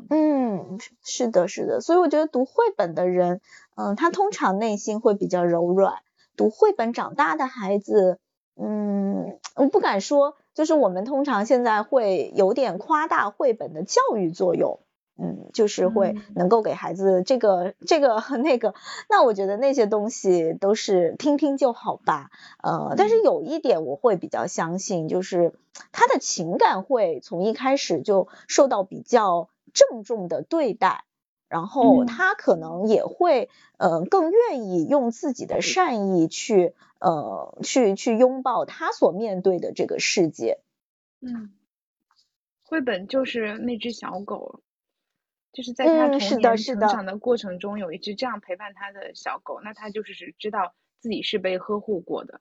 [0.10, 1.82] 嗯，是的，是的。
[1.82, 3.42] 所以我觉得读绘本的人，
[3.76, 6.02] 嗯，他通常内心会比较柔软。
[6.38, 8.18] 读绘本长大的孩子，
[8.56, 14.80] 嗯，我不敢说，就是我们通常现在会有点夸大绘本的教育作用。
[15.24, 18.74] 嗯，就是会能够给孩子这个这个和那个，
[19.08, 22.32] 那我觉得那些东西都是听听就好吧。
[22.64, 25.54] 呃，但是有一点我会比较相信，就是
[25.92, 31.04] 他的情感会从一开始就受到比较郑重的对待，
[31.52, 40.60] 然后他可能也会呃更愿意用自己的善意去呃去去拥抱他所面对的这个世界。
[41.20, 41.52] 嗯，
[42.64, 44.62] 绘本就是那只小狗。
[45.52, 52.40] 就是在他童年成长的过程中，有一只这样陪伴他的小狗，那他就是知道自己是被呵护过的，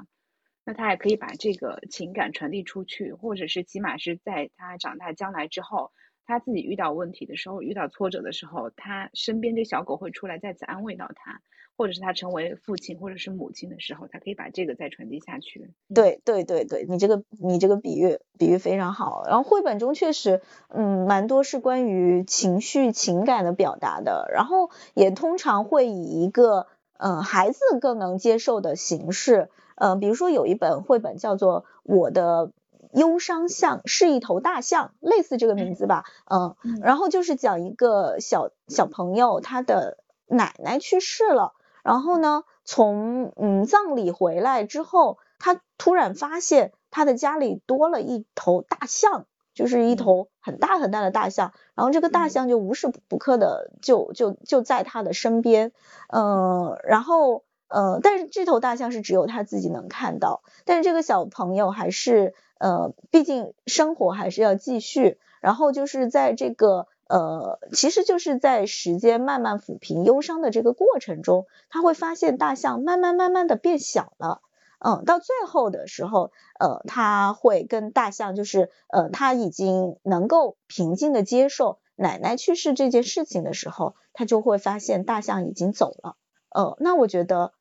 [0.65, 5.91] 那他也可以把这个情感传递出去，或者是起码是在他长大将来之后。
[6.31, 11.41] 他自己遇到问题的时候，遇到挫折的时候，他身边这小狗会出来再次安慰到他，
[11.77, 15.73] 或者是他成为父亲或者是母亲的时候，他可以把这个再传递下去。
[15.93, 19.25] 对对对对，你这个你这个比喻比喻非常好。
[19.27, 32.47] 然后绘本中确实，嗯，蛮多是关于情绪情感的表达的，然后也通常会以一个嗯孩子更能接受的形式，嗯，比如说有一本绘本叫做《我的》。
[32.93, 41.53] 忧伤象是一头大象，类似这个名字吧，嗯，然后就是讲一个小小朋友，他的奶奶去世了，
[41.85, 55.73] 然后呢，从嗯葬礼回来之后，他突然发现他的家里多了一头大象，就是一头很大很大的大象，然后这个大象就无时不刻的就就就在他的身边，
[56.13, 62.35] 嗯，然后呃，但是这头大象是只有他自己能看到，但是这个小朋友还是。
[62.61, 74.43] 呃，毕竟生活还是要继续，然后就是在这个呃，其实就是在时间慢慢抚平忧伤的这个过程中，他会发现大象慢慢慢慢的变小了，
[74.79, 86.17] 嗯，到最后的时候，呃，他会跟大象就是呃，他已经能够平静的接受奶奶去世这件事情的时候，他就会发现大象已经走了，
[86.51, 87.55] 呃，那我觉得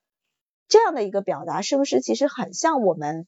[0.67, 3.27] 这样的一个表达是不是其实很像我们？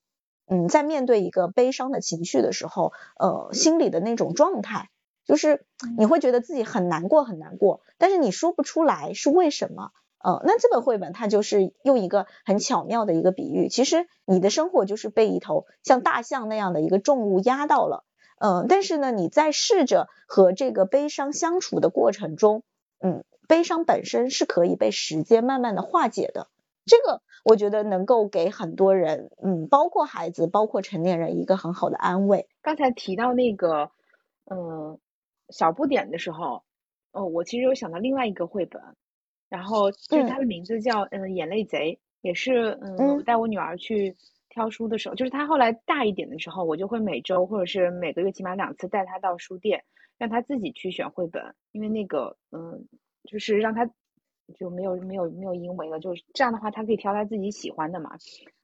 [0.54, 4.90] 嗯，在面对一个悲伤的情绪的时候，呃，心里的那种状态，
[5.26, 5.66] 就是
[5.98, 9.92] 你会觉得自己很难过，很难过，但是你说不出来是为什么。
[10.24, 18.04] 呃，那这本绘本它就是用一个很巧妙的一个比喻，其实你的生活就是被一头像大象那样的一个重物压到了，
[18.38, 22.62] 嗯，但是呢，你在试着和这个悲伤相处的过程中，
[23.00, 26.50] 嗯，悲伤本身是可以被时间慢慢的化解的。
[26.86, 32.48] 这个我觉得能够给很多人，嗯，包括孩子，包括成年人一个很好的安慰。
[32.62, 33.92] 刚才提到那个，
[34.46, 35.00] 嗯，
[35.50, 36.64] 小不点的时候，
[37.12, 38.82] 哦，我其实有想到另外一个绘本，
[39.50, 44.16] 然后就是它的名字叫嗯眼泪贼，也是嗯带我女儿去
[44.50, 49.84] 挑书的时候，就是她后来大一点的时候，我就会每周或者是每个月起码两次带她到书店，
[50.20, 52.88] 让她自己去选绘本，因为那个嗯，
[53.24, 53.90] 就是让她。
[54.52, 58.18] 就没有没有没有因为了，就是这样的话，他可以挑他自己喜欢的嘛，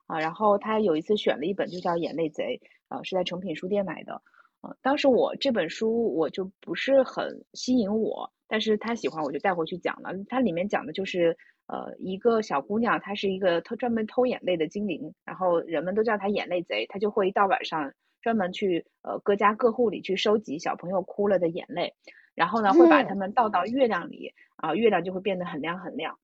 [0.06, 2.62] 啊，然后他有一次选了一本就叫《眼泪贼》，
[2.96, 4.22] 啊，是在诚品书店买的，
[4.62, 21.94] 啊，当时我这本书我就不是很吸引我，但是他喜欢我就带回去讲了，它里面讲的就是呃一个小姑娘，她是一个偷专门偷眼泪的精灵，然后人们都叫她眼泪贼，她就会一到晚上专门去呃各家各户里去收集小朋友哭了的眼泪。
[22.38, 26.20] 然后呢，会把它们倒到月亮里啊，月亮就会变得很亮很亮。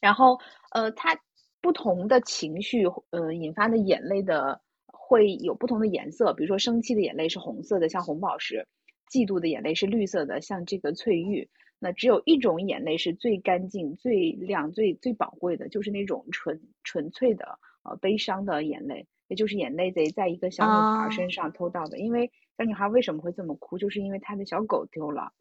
[0.00, 0.40] 然后，
[0.72, 1.16] 呃，它
[1.60, 6.34] 不同的情绪，呃，引发的眼泪的会有不同的颜色。
[6.34, 8.64] 比如说，生气的眼泪是红色的，像红宝石；
[9.08, 11.48] 嫉妒的眼泪是绿色的，像这个翠玉。
[11.78, 22.32] 那只有一种眼泪是最干净、最亮、最最宝贵的，就是那种纯纯粹的呃悲伤的眼泪，也就是眼泪贼在一个小女孩身上偷到的，因为。
[22.56, 23.78] 小女孩为什么会这么哭？
[23.78, 25.32] 就是因为她的小狗丢了。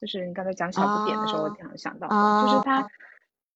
[0.00, 2.08] 就是你刚才讲小不点的时候，我想想到，
[2.42, 2.88] 就是她，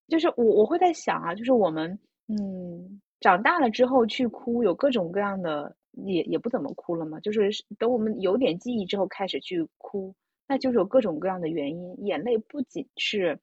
[0.06, 1.98] 就是我我会在想啊，就是我们
[2.28, 7.18] 嗯长大了之后去哭，有各种各样的，也也不怎么哭了嘛。
[7.18, 10.14] 就是等我们有点记忆之后开始去哭，
[10.46, 12.04] 那就是有各种各样的原因。
[12.04, 13.40] 眼泪不仅是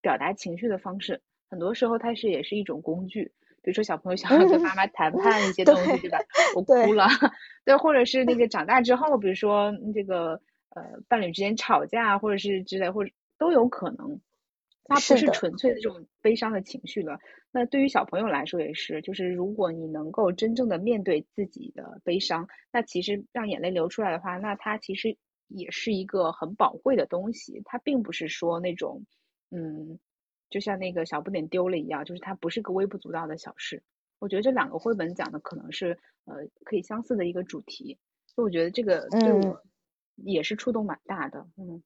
[0.00, 1.20] 表达情绪的方式，
[1.50, 3.32] 很多时候它是也是一种工具。
[3.66, 6.18] 比如说小朋友想要跟妈妈 谈判一些东西，对吧？
[6.54, 7.08] 我哭了，
[7.66, 10.40] 对，或者是那 个长大之后，比如说这个
[10.70, 14.20] 呃伴侣之间吵架，或者是之类，或者都有可能。
[14.88, 17.18] 它不是纯粹的这种悲伤的情绪了。
[17.50, 25.16] 那对于小朋友来说也是，就是如果你能够真正的面对自己的悲伤，那其实让眼泪流出来的话，那它其实
[25.48, 27.62] 也是一个很宝贵的东西。
[27.64, 29.06] 它并不是说那种，
[29.50, 29.98] 嗯，
[30.50, 33.82] 就像那个小不点丢了一样，就是它不是个微不足道的小事。
[34.18, 36.34] 我觉得这两个绘本讲的可能是呃
[36.64, 39.62] 可以相似的一个主题，所以我觉得这个对我
[40.16, 41.82] 也是触动蛮大的，嗯。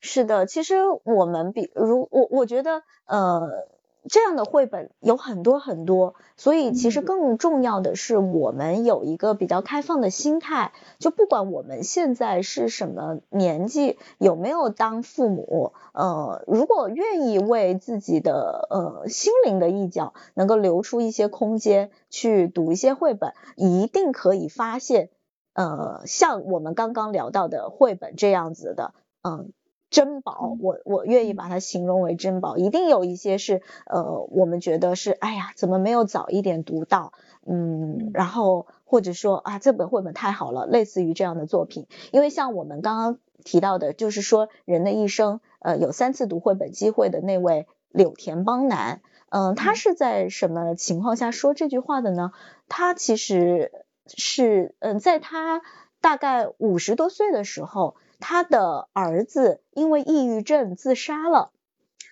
[0.00, 0.74] 是的，其实
[1.04, 3.68] 我们比如我我觉得呃
[4.08, 25.10] 这样的绘本有很多很多，所以其实更重要的是我们有一个比较开放的心态，就不管我们现在是什么年纪，有没有当父母，呃如果愿意为自己的呃心灵的一角能够留出一些空间去读一些绘本，一定可以发现
[25.54, 29.52] 呃像我们刚刚聊到的绘本这样子的，嗯。
[29.88, 37.12] 珍宝，我我愿意把它形容为珍宝，一定有一些是呃，我们觉得是，哎呀，怎么没有早一点读到，
[37.46, 52.32] 嗯，然后或者说啊，这本绘本太好了，类似于这样的作品，因为像我们刚刚提到的，就是说人的一生，呃，有三次读绘本机会的那位柳田邦男，嗯，他是在什么情况下说这句话的呢？
[52.68, 53.70] 他其实
[54.08, 55.62] 是，嗯，在他
[56.00, 57.94] 大概五十多岁的时候。
[58.18, 61.50] 他的儿子因为抑郁症自杀了，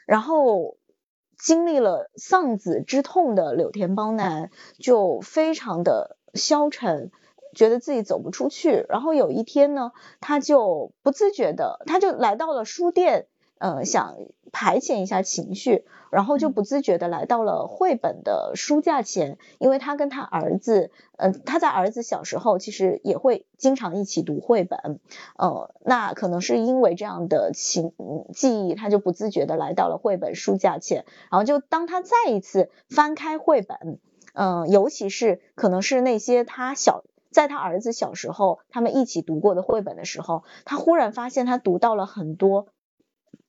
[0.07, 0.77] 然后
[1.39, 7.11] 经历了丧子之痛的柳田邦男就非常的消沉，
[7.55, 8.85] 觉得自己走不出去。
[8.89, 13.27] 然后有一天呢，他就不自觉的，他就来到了书店。
[13.59, 14.17] 呃，想
[14.55, 25.01] 排遣一下情绪，然后就不自觉的来到了绘本的书架前，因为他跟他儿子，呃，他在儿子小时候其实也会经常一起读绘本，
[25.37, 27.93] 呃，那可能是因为这样的情
[28.33, 33.99] 记忆，他就不自觉的来到了绘本书架前，然后就当他再一次翻开绘本，
[34.35, 37.03] 嗯，尤其是可能是那些他小
[37.33, 42.69] 在他儿子小时候他们一起读过的绘本的时候，他忽然发现他读到了很多。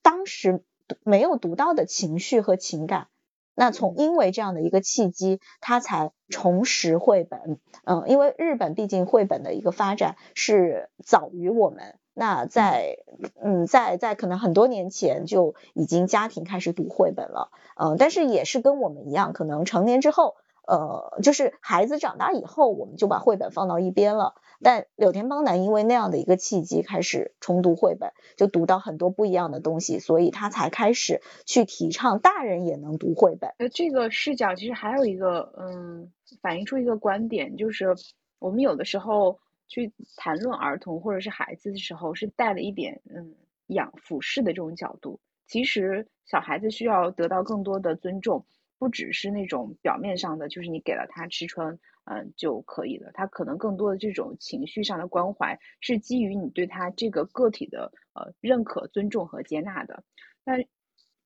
[0.02, 0.62] 当时
[1.02, 3.08] 没有读到的情绪和情感，
[3.54, 7.58] 那从因为这样的一个契机，他才重拾绘本。
[7.84, 11.98] 嗯，因为日本毕竟绘本的一个发展是早于我们。
[12.18, 12.96] 那在
[13.42, 17.50] 嗯在在可能很多年前就已经家庭开始读绘本了。
[17.78, 24.34] 嗯，但是也是跟我们一样，可能成年之后，呃，就是孩子长大以后，我们就把绘本放到一边了。
[24.62, 33.54] 但柳田邦男因为那样的一个契机开始重读绘本，就读到很多不一样的东西，所以他才开始去提倡大人也能读绘本。
[33.58, 36.10] 呃，这个视角其实还有一个，嗯，
[36.40, 37.94] 反映出一个观点，就是
[38.38, 39.38] 我们有的时候
[39.68, 43.34] 去谈论儿童或者是孩子的时候，是带了一点嗯
[43.66, 45.20] 养俯视的这种角度。
[45.46, 48.46] 其实小孩子需要得到更多的尊重，
[48.78, 51.78] 不只是那种表面上的，就是你给了他吃穿。
[52.08, 53.10] 嗯，就可以了。
[53.14, 60.04] 他可能更多的这种情绪上的关怀，是基于你对他这个个体的呃认可、尊重和接纳的。
[60.44, 60.52] 那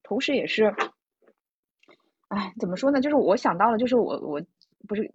[0.03, 0.75] 同时也是，
[2.29, 3.03] 哎，怎么说呢？
[3.03, 4.43] 就是我想到了，就是我我
[4.89, 5.13] 不是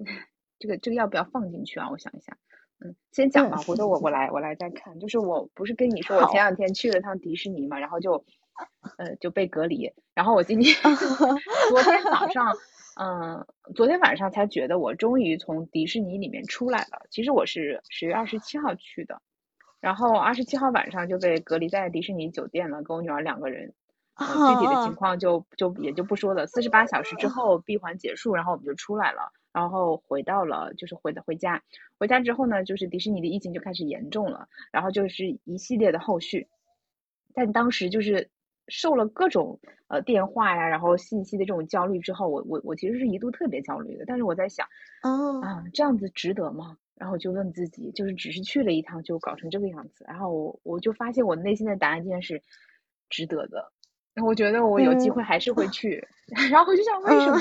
[0.60, 1.90] 这个这个要不要放进去啊？
[1.90, 2.38] 我想一下，
[2.78, 5.00] 嗯，先讲吧，回头我我来我来再看。
[5.00, 8.24] 就是我不是跟你说，我前两天去了趟迪士尼嘛，然后就
[8.98, 10.76] 呃就被隔离，然后我今天
[11.70, 12.56] 昨天早上。
[12.98, 13.46] 嗯，
[13.76, 17.06] 昨天晚上才觉得我终于从迪士尼里面出来了。
[17.10, 19.22] 其实我是十月二十七号去的，
[19.82, 23.74] 然后二十七号晚上就被隔离在迪士尼酒店了，跟我女儿两个人。
[24.18, 24.24] 具
[24.62, 26.48] 体的情况就就也就不说了。
[26.48, 31.62] 四十八小时之后闭环结束，然后我们就出来了，然后回到了就是回的回家。
[32.00, 36.48] 回家之后呢，就是迪士尼的疫情就开始严重了，然后就是一系列的后续。
[37.34, 38.30] 但当时就是。
[38.68, 44.06] 受了各种呃电话呀，然后信息的这种焦虑之后，我我我其实是一度特别焦虑的。
[44.06, 44.68] 但是我在想，
[45.42, 46.78] 啊，这样子值得吗？
[46.96, 50.06] 然后就问自己，就是只是去了一趟就搞成这个样子。
[50.08, 52.42] 然后我我就发现我内心的答案竟然是
[53.10, 53.72] 值得的。
[54.24, 56.08] 我觉得我有机会还是会去。
[56.50, 57.38] 然后我就想为什么？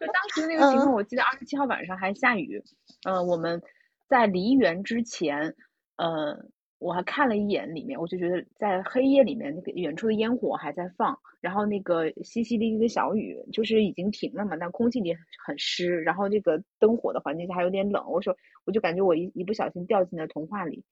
[0.00, 2.62] 就当时那个情况，我记得二十七号晚上还下雨。
[3.06, 3.62] 嗯，我们
[4.08, 5.54] 在梨园之前，
[5.96, 6.50] 嗯。
[6.84, 15.16] 我还看了一眼里面，我就觉得在黑夜里面，那个远处的烟火还在放，然后那个淅淅沥沥的小雨就是已经停了嘛，但空气里
[15.46, 18.04] 很湿，然后这个灯火的环境下还有点冷。
[18.10, 20.84] 我说，我就感觉我一一不小心掉进了童话里，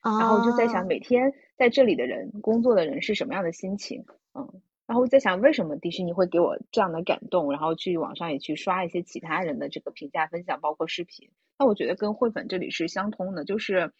[0.00, 4.04] 然后我就在想，每天在这里的人工作的人是什么样的心情？
[4.34, 11.30] 嗯，然后在想为什么迪士尼会给我这样的感动，然后去网上也去刷一些其他人的这个评价分享，包括视频。
[11.58, 13.92] 那我觉得跟绘本这里是相通的，就是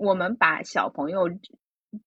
[0.00, 1.28] 我们把小朋友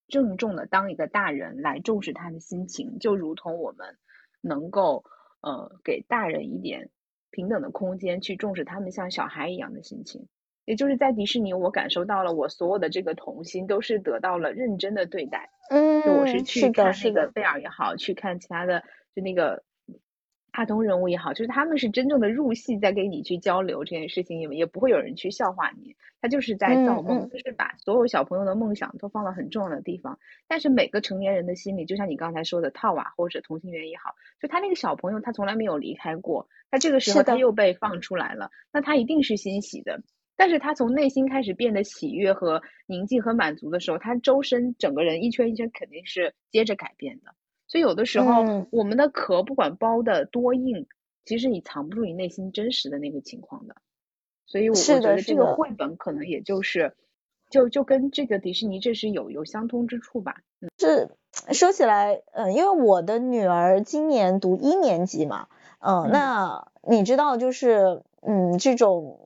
[0.07, 3.99] 郑重的当一个大人来重视他的心情，就如同我们
[4.41, 5.05] 能够
[5.41, 6.89] 呃给大人一点
[7.29, 10.27] 平等的空间去重视他们像小孩一样的心情。
[10.65, 15.51] 也就是在迪士尼，我感受到了我所有的这个童心都是得到了认真的对待。
[15.69, 18.83] 嗯，就我是去看那个贝尔也好，去看其他的
[19.13, 19.63] 就那个
[20.53, 25.95] 卡通人物也好，就是他们是真正的入戏，在跟你去交流这件事情，也也不会有人去笑话你。
[26.21, 30.19] 他就是在造梦，就是把所有小朋友的梦想都放到很重要的地方。
[30.47, 40.01] 但是每个成年人的心里，就像你刚才说的套娃或者同心圆也好，就他那个小朋友，他从来没有离开过，他这个时候他又被放出来了，那他一定是欣喜的。
[40.35, 47.35] 但是他从内心开始变得喜悦和宁静和满足的时候，他周身整个人一圈一圈肯定是接着改变的。
[47.73, 50.85] 所以有的时候，我们的壳不管包的多硬，
[51.25, 53.77] 其实你藏不住你内心真实的那个情况的。
[54.45, 56.95] 所以我觉得这个绘本可能也就是，
[57.49, 60.43] 就就跟这个迪士尼这是有有相通之处吧。
[60.59, 61.09] 嗯，是
[61.51, 65.47] 说起来，嗯，因为我的女儿今年读一年级嘛，
[65.79, 68.03] 嗯，那你知道就是。
[68.25, 69.19] 嗯，这种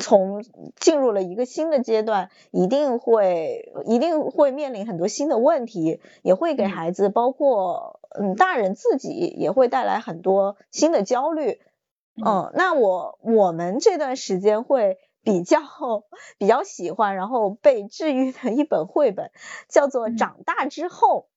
[0.00, 0.44] 从
[0.76, 11.60] 进入了一个新的阶段，一定会一定会面临很多新的问题，也会给孩子，包括嗯大人自己也会带来很多新的焦虑。
[12.24, 15.58] 嗯，那我我们这段时间会比较
[16.38, 19.30] 比较喜欢，然后被治愈的一本绘本，
[19.68, 21.28] 叫做《长大之后》。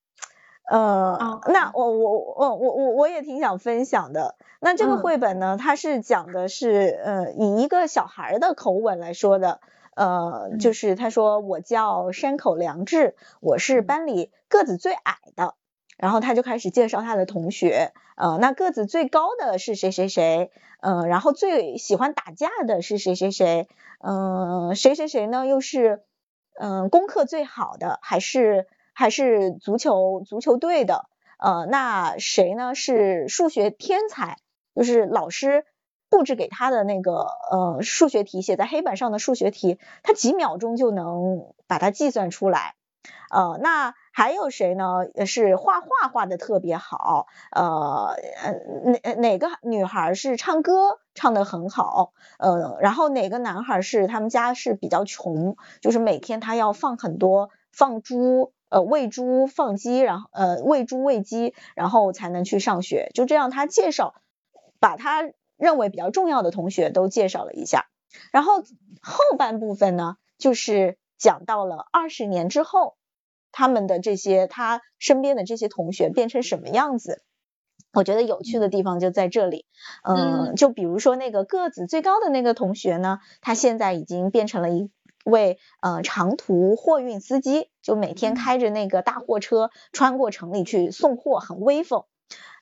[0.70, 4.36] 呃，那我我我我我我也挺想分享的。
[4.60, 9.60] 那这个绘本呢，它是讲的是，呃，以一个小孩的口吻来说的，
[9.94, 15.54] 呃，就是他说我叫山口良治，我是班里个子最矮的，
[15.96, 20.50] 然后他就开始介绍他的同学，呃，那个子最高的是谁谁谁，
[20.80, 23.68] 呃，然后最喜欢打架的是谁谁谁，
[24.00, 25.46] 嗯，谁谁谁呢？
[25.46, 26.02] 又是，
[26.58, 28.66] 嗯，功课最好的还是？
[28.98, 31.04] 还是足球足球队的，
[31.38, 32.74] 呃，那谁呢？
[32.74, 34.38] 是数学天才，
[34.74, 35.64] 就是老师
[36.10, 42.74] 布置给他的那个呃数学题，写在黑板上的数学题，他几秒钟就能把它计算出来。
[43.30, 45.04] 呃，那还有谁呢？
[45.26, 48.16] 是画画画的特别好，呃，
[49.04, 52.14] 哪哪个女孩是唱歌唱的很好？
[52.40, 58.52] 呃，然后哪个男孩是他们家是比较穷，就是每天他要放很多放猪。
[58.70, 63.10] 呃，喂猪放鸡，然后呃喂猪喂鸡，然后才能去上学。
[63.14, 64.14] 就这样，他介绍，
[64.78, 65.22] 把他
[65.56, 67.86] 认为比较重要的同学都介绍了一下。
[68.30, 68.60] 然后
[69.00, 72.96] 后半部分呢，就是讲到了二十年之后，
[73.52, 77.22] 他们的这些他身边的这些同学变成什么样子。
[77.94, 79.64] 我觉得有趣的地方就在这里，
[80.04, 84.90] 嗯，就比如说那个个子最高的那个同学呢，他现在已经变成了一。
[85.24, 92.04] 为呃长途货运司机，就每天开着那个大货车穿过城里去送货，很威风。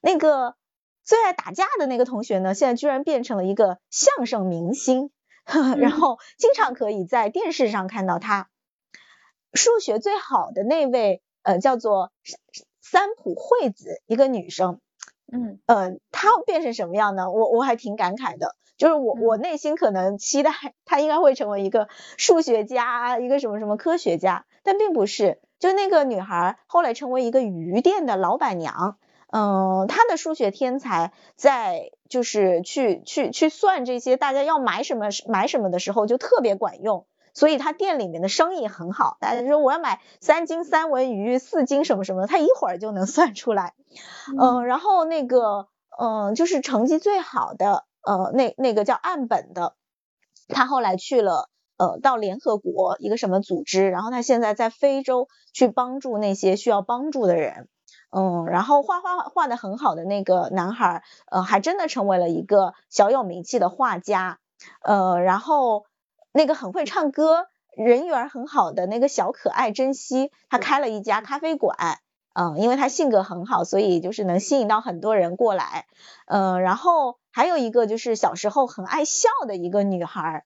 [0.01, 0.57] 那个
[1.05, 5.11] 最爱打架的那个同学呢，现在居然变成了一个相声明星，
[5.79, 8.49] 然后经常可以在电视上看到他。
[9.53, 12.13] 数学最好的那位呃叫做
[12.83, 14.81] 三浦惠子，一个女生，
[15.33, 17.31] 嗯呃，他变成什么样呢？
[17.31, 18.57] 我我还挺感慨的。
[18.77, 20.51] 就是我，我内心可能期待
[20.85, 25.41] 他应该会成为一个数学家，一个什么什么科学家，但并不是。
[25.59, 28.99] 就那个女孩后来成为一个鱼店的老板娘，
[29.33, 37.07] 嗯，她的数学天才在就是去去去算这些大家要买什么买什么的时候就特别管用，
[37.37, 39.19] 所以他店里面的生意很好。
[39.21, 43.75] 大家说我要买三斤三文鱼，四斤什么什么，他一会儿就能算出来。
[44.41, 45.69] 嗯，然后那个
[45.99, 47.85] 嗯，就是成绩最好的。
[48.01, 49.75] 呃，那那个叫岸本的，
[50.49, 57.69] 他后来去了呃，到联合国一个什么组织，然后他现在在非洲去帮助那些需要帮助的人，
[58.11, 64.39] 嗯，然后画画画的很好的那个男孩，呃，还真的成为了一个小有名气的画家，
[64.83, 65.85] 呃，然后
[66.37, 71.77] 那个很会唱歌、人缘很好的那个小可爱珍惜，他开了一家咖啡馆。
[72.39, 75.87] 嗯，因为他性格很好，所以就是能吸引到很多人过来。
[76.27, 80.45] 嗯，然后还有一个就是小时候很爱笑的一个女孩，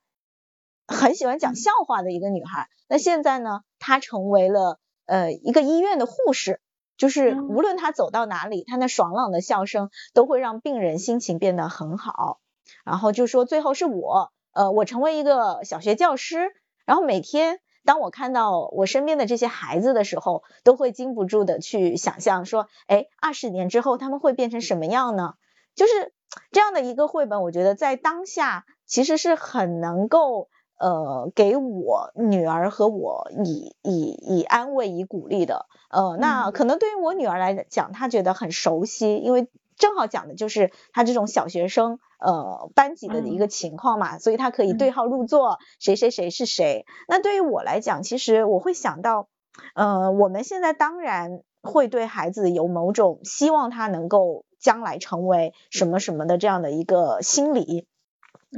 [0.86, 2.68] 很喜欢讲笑话的一个女孩。
[2.88, 6.60] 那现在呢，她成为了呃一个医院的护士，
[6.96, 12.38] 就是无论她走到哪里，她那爽朗的笑声都会让病人心情变得很好。
[12.84, 16.50] 然后就说最后是我，呃，我成为一个小学教师，
[16.86, 17.60] 然后每天。
[17.82, 25.32] 当我看到我身边的这些孩子的时候，都会禁不住的去想象说，哎，二十年之后他们会变成什么样呢？
[25.74, 26.12] 就是
[26.52, 35.64] 这样的一个绘本，我觉得在当下其实是很能够呃给我女儿和我以以以安慰以鼓励的。
[35.88, 39.48] 呃，那可能对于我女儿来讲，她觉得很熟悉，因为
[39.80, 46.86] 正好讲的就是他这种小学生呃班级的一个情况嘛，所以他可以对号入座，谁谁谁是谁。
[47.08, 49.28] 那对于我来讲，其实我会想到，
[49.74, 57.88] 呃，我们现在当然会对孩子有某种希望，他能够将来成为什么什么的这样的一个心理。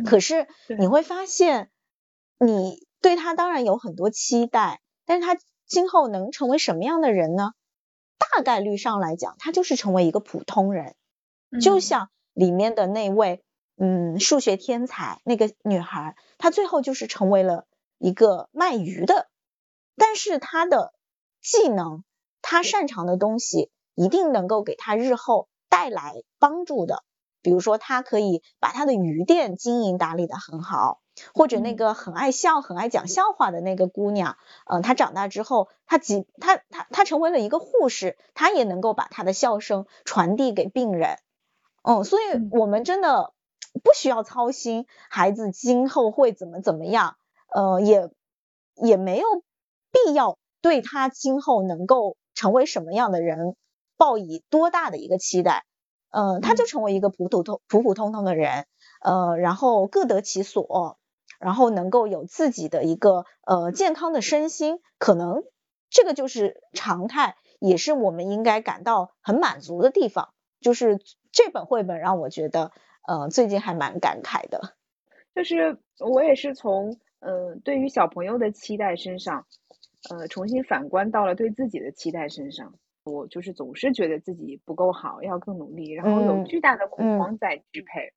[0.05, 0.47] 可是
[0.79, 1.70] 你会发现，
[2.39, 5.39] 你对他当然有很多期待，但是他。
[5.64, 7.53] 今后能成为什么样的人呢？
[8.18, 10.95] 大概率上来讲，他就是成为一个普通人，
[11.61, 13.43] 就像里面的那位，
[13.77, 17.67] 嗯，数学天才那个女孩，她最后就是成为了
[17.99, 19.29] 一个卖鱼的，
[19.97, 20.93] 但是她的
[21.41, 22.05] 技能，
[22.41, 27.05] 她擅长的东西，一定能够给她日后带来帮助的。
[27.43, 31.01] 比如说，她可以把她的鱼店经营打理的很好。
[31.35, 41.19] 或者那个很爱笑、很爱讲笑话的那个姑娘，嗯，她长大之后，她即她她她成为了一个护士，她也能够把她的笑声传递给病人，
[41.83, 43.33] 嗯，所以我们真的
[43.83, 47.16] 不需要操心孩子今后会怎么怎么样，
[47.55, 48.11] 呃，也
[48.76, 49.26] 也没有
[49.91, 53.57] 必要对他今后能够成为什么样的人
[53.97, 55.64] 抱以多大的一个期待，
[56.11, 58.66] 嗯，他就成为一个普普通普普通通的人，
[59.03, 60.99] 呃，然后各得其所。
[61.39, 65.43] 然后能够有自己的一个呃健康的身心，可能
[65.91, 70.28] 这个就是常态，也是我们应该感到很满足的地方。
[70.61, 71.01] 就是
[71.33, 72.70] 这本绘本让我觉得，
[73.09, 74.74] 呃，最近还蛮感慨的。
[75.35, 79.47] 就是我也是从呃对于小朋友的期待身上，
[80.11, 82.74] 呃重新反观到了对自己的期待身上。
[83.05, 88.12] 我就是总是觉得自己不够好，要更努力，然后有巨大的恐慌在支配。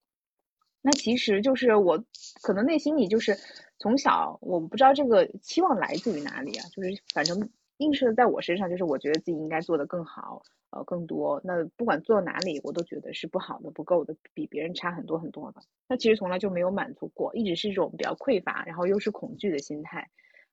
[0.84, 2.04] 那其实就是我，
[2.44, 3.36] 可能内心里就是
[3.80, 10.44] 从小我不知道这个期望来自于哪里啊，就是反正映射在我身上，就是我觉得自己应该做得更好，
[10.76, 11.40] 呃，更多。
[11.44, 15.62] 那不管做哪里，我都觉得是不好的、不够的，比别人差很多很多的。
[15.88, 20.10] 那其实从来就没有满足过，一直是一种比较匮乏，然后又是恐惧的心态。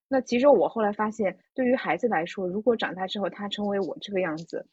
[0.07, 4.69] 那其实我后来发现，对于孩子来说，如果长大之后他成为我这个样子。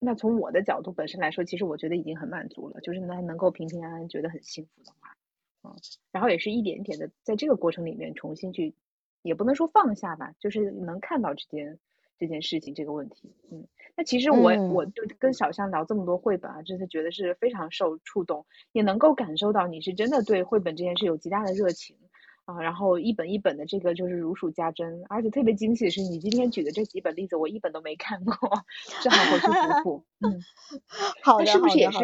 [0.00, 5.14] 那从我的角度本身来说，其实我觉得已经很满足了，就是他能够平平安安，觉得很幸福的话，
[5.62, 5.76] 嗯，
[6.10, 8.74] 然后也是一点一点的在这个过程里面重新去，
[9.22, 11.78] 也不能说放下吧，就是能看到这件
[12.20, 13.66] 这件事情这个问题，嗯，
[13.96, 21.96] 那其实我我就跟小象聊这么多绘本啊，真的觉得是非常受触动，也能够感受到你是真的对绘本这件事有极大的热情。
[22.46, 28.34] 啊，然后一本一本的这个就是如数家珍，而且特别惊喜的是，你今天举的这几本例子，我一本都没看过，
[29.02, 30.04] 正好回去补补。
[30.20, 30.40] 嗯，
[31.22, 31.98] 好的，是不是也是？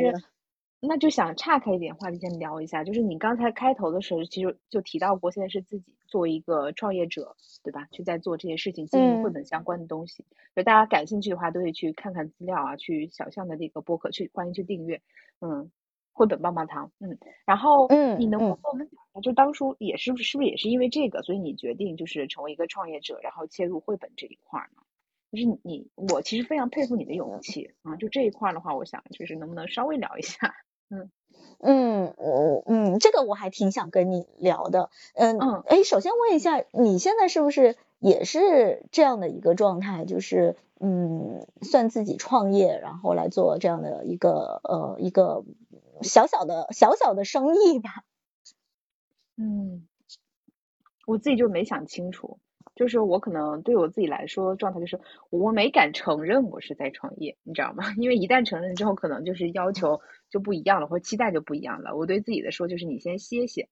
[0.81, 7.87] 那就想岔开一点话题，先聊一下，就是你刚才开头的时候，其实就提到过，现在是自己作为一个创业者，对吧？
[7.93, 10.25] 去在做这些事情，经营绘本相关的东西。
[10.55, 15.01] 就大家感兴趣的话，都可以去看看资料啊，去小象的这个播客去，欢迎去订阅。
[15.41, 15.71] 嗯。
[16.19, 24.83] 绘本棒棒糖，嗯，然后，嗯，你能跟我们讲一下，就当初也是不是是不是也是因为这个，所以你决定就是成为一个创业者，然后切入绘本这一块呢？
[25.31, 27.97] 就是你，我其实非常佩服你的勇气啊！
[27.97, 30.55] 就这一块的话，我想就是能不能稍微聊一下？
[30.91, 31.11] 嗯
[31.61, 40.05] 嗯，我嗯，这个我还挺想跟你聊的，嗯嗯，哎，首先问一下，你现在是不是也是这样的一个状态？
[40.05, 45.45] 就是嗯，算自己创业，然后来做这样的一个呃一个。
[46.03, 48.05] 小小的小小的生意吧，
[49.39, 49.89] 嗯，
[51.07, 52.39] 我自己就没想清楚，
[52.77, 55.01] 就是我可能对我自己来说状态就是
[55.31, 57.93] 我没敢承认我是在创业，你知道吗？
[57.99, 60.01] 因为一旦承认之后，可能就是要求
[60.31, 61.97] 就不一样了，或期待就不一样了。
[61.97, 63.69] 我对自己的说就是你先歇歇，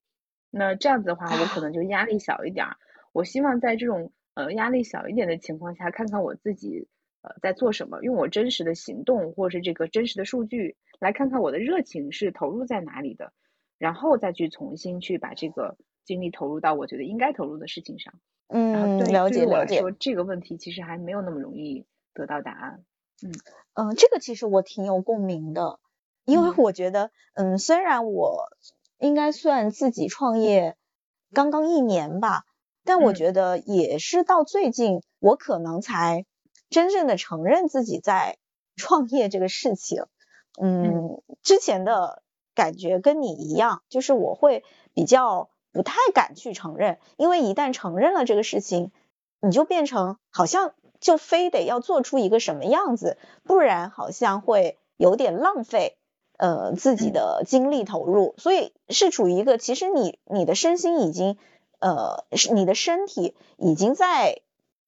[0.50, 2.66] 那这样子的话，我可能就压力小一点。
[3.12, 6.88] 我希望在这种呃压力小一点的情况下，看看我自己。
[7.26, 8.02] 呃，在做什么？
[8.02, 13.32] 用我真实的行动，或是这个真实的数据，来看看我的热情是投入在哪里的，
[13.78, 18.14] 然后再去重新去把这个精力投入到我觉得应该投入的事情上。
[18.48, 19.80] 嗯，了解了解。
[19.80, 22.84] 说这个问题其实还没有那么容易得到答案。
[23.22, 23.32] 嗯
[23.74, 25.80] 嗯，这个其实我挺有共鸣的，
[26.24, 28.48] 因为我觉得，嗯，虽然我
[28.98, 30.76] 应该算自己创业
[31.32, 32.44] 刚刚一年吧，
[32.84, 36.24] 但我觉得也是到最近，我可能才。
[36.70, 38.36] 真正的承认自己在
[38.74, 40.06] 创业这个事情，
[40.60, 48.92] 嗯，之前的感觉跟你一样，就是我会比较不太敢去承认，因为一旦承认了这个事情，
[49.40, 55.98] 你就变成好像就非得要做出一个什么样子，不然好像会有点浪费
[56.38, 61.36] 呃自己的精力投入，所以是处于一个其实你你的身心已经
[61.80, 64.40] 呃你的身体已经在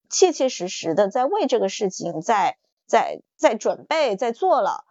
[0.09, 4.85] 切切实实的在为这个事情在在在准备在做了，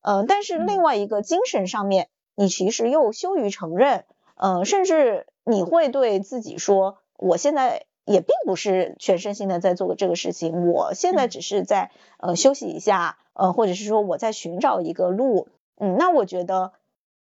[0.00, 7.86] 呃，但是另外一个精神上面你其实又羞于承认，嗯，甚至你会对自己说我现在。
[8.04, 16.72] 也并不是全身心的在做这个事情，我现在只是在呃休息一下，呃或者是说我在寻找一个路，嗯，那我觉得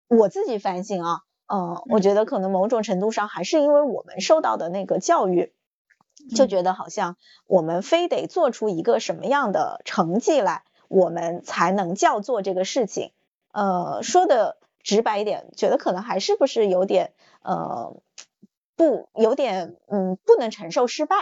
[0.07, 1.23] 我自己反省啊，
[1.53, 5.51] 嗯，我觉得可能某种程度上还是因为我们受到的那个教育，
[6.33, 13.11] 就觉得好像我们非得做出一个什么样的成绩来，我们才能叫做这个事情，
[13.51, 17.95] 呃，说的直白一点，觉得可能还是不是有点呃。
[18.75, 21.15] 不有点嗯不能承受失败，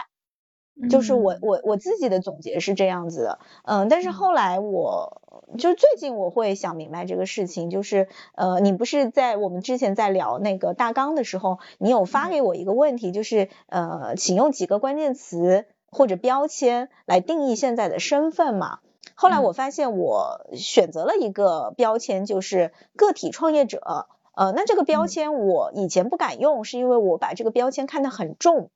[0.89, 5.21] 就是我我我自己的总结是这样子的，嗯，但是后来我
[5.57, 18.79] 就最近我会想明白这个事情，就是呃你不是在我们之前在聊那个大纲的时候，你有发给我一个问题，就是呃请用几个关键词或者标签来定义现在的身份嘛？
[19.21, 24.07] 后来我发现我选择了一个标签，就是个体创业者。
[24.33, 28.71] 呃，那这个标签我以前不敢用，是因为我把这个标签看得很重，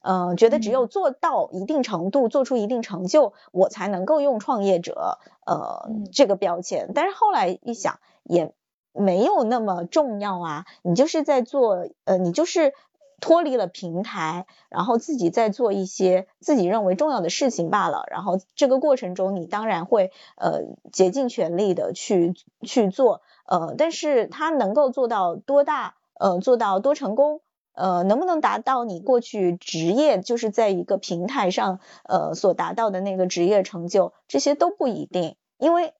[0.00, 6.92] 呃，觉得只有做到一定程度，做出一定成就，我才能够用创业者，呃，这个标签。
[6.94, 8.54] 但是后来一想，也
[8.94, 12.72] 没有那么重要啊，你就是在做，呃，你就是
[13.20, 18.04] 脱离了平台，然后自己在做一些自己认为重要的事情罢了。
[18.10, 20.62] 然后这个过程中，你当然会，呃，
[20.92, 23.22] 竭尽全力的去去做。
[23.46, 25.94] 呃，但是它能够做到多大？
[26.14, 27.40] 呃，做到多成功？
[27.72, 34.12] 呃，能不能达到你过去职业就是在一个平台上呃所达到的那个职业成就？
[34.28, 35.94] 这些都不一定，因为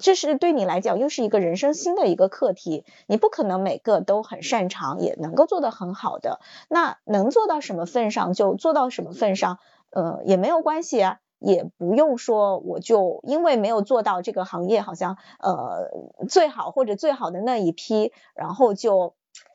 [0.00, 6.40] 这是对你来讲又是一个人生新的一个课题，你不可能每个都很擅长，也能够做得很好的。
[6.68, 9.58] 那能做到什么份上就做到什么份上，
[9.90, 11.18] 呃，也没有关系啊。
[11.42, 15.88] 也不用说，我就因为没有做到这个行业好像呃
[16.28, 19.14] 最好或者最好的那一批，然后就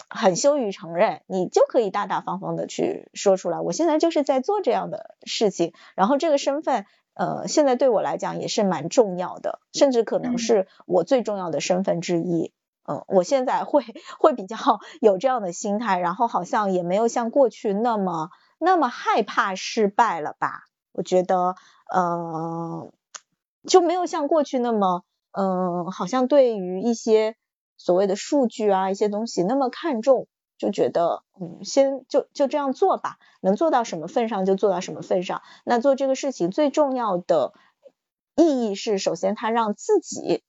[0.09, 12.53] 很羞于承认，你就可以大大方方的去说出来，我现在就是在做这样的事情，然后这个身份呃现在对我来讲也是蛮重要的，甚至可能是我最重要的身份之一，
[12.87, 13.83] 嗯，我现在会
[14.19, 14.55] 会比较
[15.01, 21.55] 有这样的心态，然后好像也没有像过去那么那么害怕失败了吧，我觉得。
[21.87, 22.91] 呃，
[23.67, 25.03] 就没有像过去那么，
[25.33, 27.35] 嗯，好像对于一些
[27.77, 30.27] 所谓的数据啊一些东西那么看重，
[30.57, 35.41] 就觉得，嗯，先就就这样做吧，能做到什么份上就做到什么份上。
[35.65, 37.53] 那做这个事情最重要的
[38.35, 40.43] 意义是，首先它让自己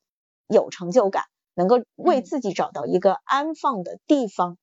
[0.47, 4.59] 有成就感，能够为自己找到一个安放的地方，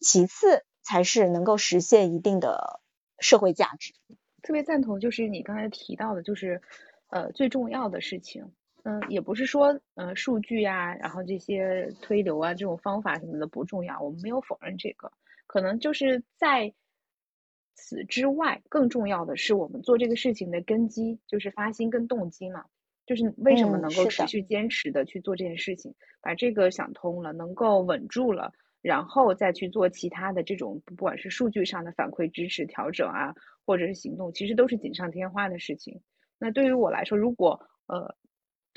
[0.00, 2.80] 其次才是能够实现一定的
[3.18, 3.94] 社会价值。
[4.42, 6.62] 特别赞同，就是你刚才提到的，就是
[7.08, 8.52] 呃最重要的事情，
[8.88, 15.12] 嗯，也不是说呃数据呀，然后这些推流啊这种方法什么的不重要，我们没有否认这个，
[15.46, 16.72] 可能就是在
[17.74, 22.64] 此之外，更重要的是我们做这个事情的根基，就是发心跟动机嘛，
[23.04, 28.50] 就是为什么能够持续坚持的去做这件事情，把这个想通了，能够稳住了。
[28.80, 33.34] 然后再去做其他的这种，不管是数据上的反馈、支持、调整啊，
[33.66, 36.00] 或者是行动，其实都是锦上添花的事情。
[36.38, 38.14] 那对于我来说，如果呃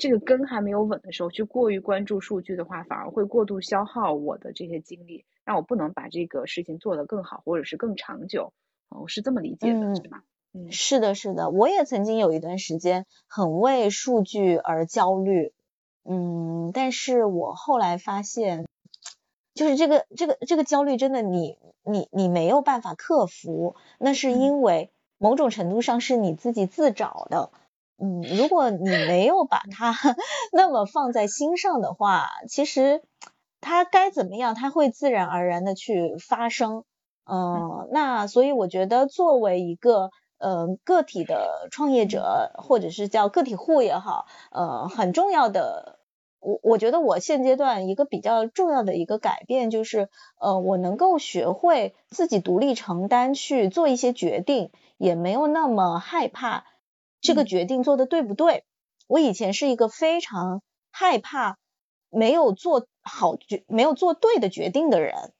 [0.02, 8.52] 这个根还没有稳的时候，去过于关注数据的话，反而会过度消耗我的这些精力，让我不能把这个事情做得更好，或者是更长久。
[8.88, 10.24] 我是这么理解的，是吧？
[10.52, 15.52] 嗯，是的，是的，我也曾经有一段时间很为数据而焦虑，
[16.04, 18.66] 嗯，但是我后来发现。
[19.54, 27.50] 就是这个这个这个焦虑，真的你你你没有办法克服，那是因为某种程度上是你自己自找的。
[28.02, 29.94] 嗯，如果你没有把它
[30.52, 33.02] 那么放在心上的话，其实
[33.60, 36.82] 它该怎么样，它会自然而然的去发生。
[37.24, 46.00] 嗯，那所以我觉得作为一个呃个体的创业者，或者是叫个体户也好，呃，很重要的。
[46.40, 50.08] 我我觉得我现阶段一个比较重要的一个改变就是，
[50.40, 56.64] 呃，我能够学会自己独立承担去做一些决定，也没有那么害怕
[57.22, 58.64] 这个决定做的对不对。
[59.06, 61.58] 我以前是一个非常害怕
[62.10, 65.32] 没有做好决没有做对的决定的人，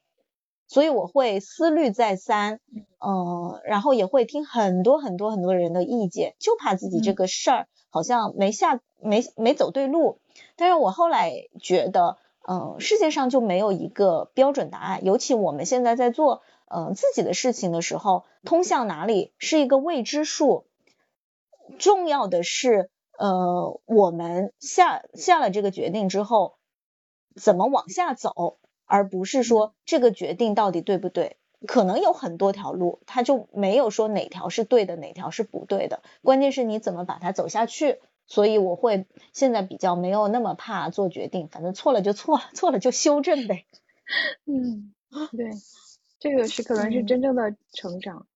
[0.66, 2.60] 所以我会思虑再三，
[2.98, 10.18] 嗯，然后也会听很多很多很多人的意见，就怕自己这个事儿好像没下没没走对路。
[10.56, 12.16] 但是我后来觉得，
[12.48, 20.64] 嗯，世界上就没有一个标准答案，尤其我们现在在做嗯自己的事情的时候，通向哪里是一个未知数。
[21.78, 26.54] 重要的是，呃，我们下下了这个决定之后，
[27.36, 28.58] 怎么往下走。
[28.84, 36.02] 而不是说这个决定到底对不对，可能有很多条路，他就没有说哪条是对的，哪条是不对的。
[36.22, 38.00] 关键是你怎么把它走下去。
[38.26, 43.66] 所以我会现在比较没有那么怕做决定，反正错了就错了， 错了就修正呗。
[44.46, 44.94] 嗯，
[45.36, 45.50] 对，
[46.18, 48.26] 这个是可能是真正的成长。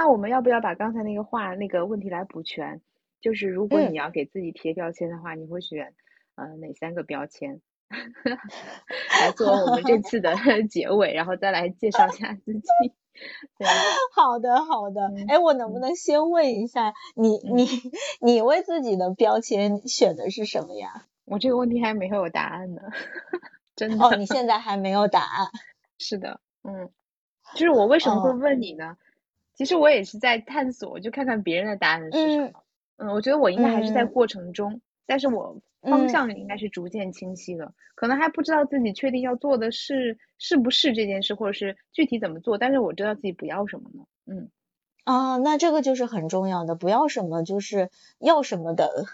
[0.00, 2.80] 那我们要不要把刚才那个话那个问题来补全？
[3.20, 5.92] 就是如果你要给自己贴标签的话，你会选
[6.36, 7.60] 呃哪三个标签？
[9.20, 10.34] 来做我们这次的
[10.70, 12.62] 结尾，然后再来介绍一下自己。
[13.58, 13.66] 对，
[14.16, 15.02] 好的好的。
[15.28, 17.68] 哎，我能不能先问一下你，你
[18.22, 21.04] 你为自己的标签选的是什么呀？
[21.26, 22.80] 我这个问题还没有答案呢，
[23.76, 24.02] 真的。
[24.02, 25.48] 哦，你现在还没有答案？
[25.98, 26.88] 是的，嗯，
[27.52, 28.96] 就是我为什么会问你呢？
[29.60, 32.62] 其实我也是在探索，就看看别人的答案是什么。
[32.96, 35.60] 嗯，我觉得我应该还是在过程中，但是我。
[35.82, 44.04] 方向应该是逐渐清晰了，可能还不知道自己确定要做的是是不是这件事，或者是具体怎么做，但是我知道自己不要什么呢？
[44.26, 44.50] 嗯，
[45.04, 47.88] 啊，那这个就是很重要的，不要什么就是
[48.18, 49.06] 要什么的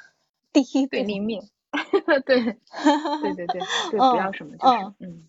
[0.53, 1.45] 第一对立面，
[2.27, 3.61] 对，对对对
[3.93, 5.29] 对，不要什么就是嗯，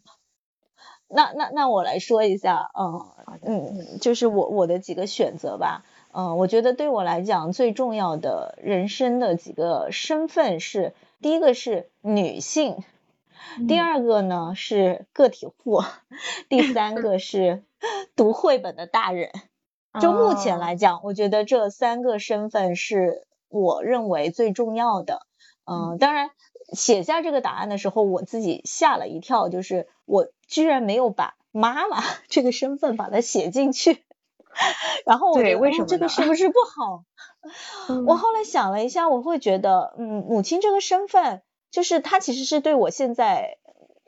[1.09, 3.05] 那那那我来说一下，嗯
[3.41, 10.93] 嗯，就是我我的几个选择吧，嗯，我觉得对我来讲最重要的人生的几个身份是。
[11.19, 12.83] 第一个是女性，
[13.67, 15.81] 第二个呢是个体户，
[16.47, 17.63] 第三个是
[18.15, 19.31] 读绘本的大人。
[19.99, 25.25] 就目前来讲，我觉得这三个身份是我认为最重要的。
[25.65, 26.29] 嗯，当然
[26.71, 34.03] 写下这个答案的时候，我自己吓了一跳，就是我居然没有把妈妈 这个身份把它写进去。
[35.05, 35.43] 然后我觉
[35.77, 37.03] 得这个是不是不好？
[38.07, 43.59] 我后来想了一下，我会觉得，嗯，母亲这个身份，就是她其实是对我现在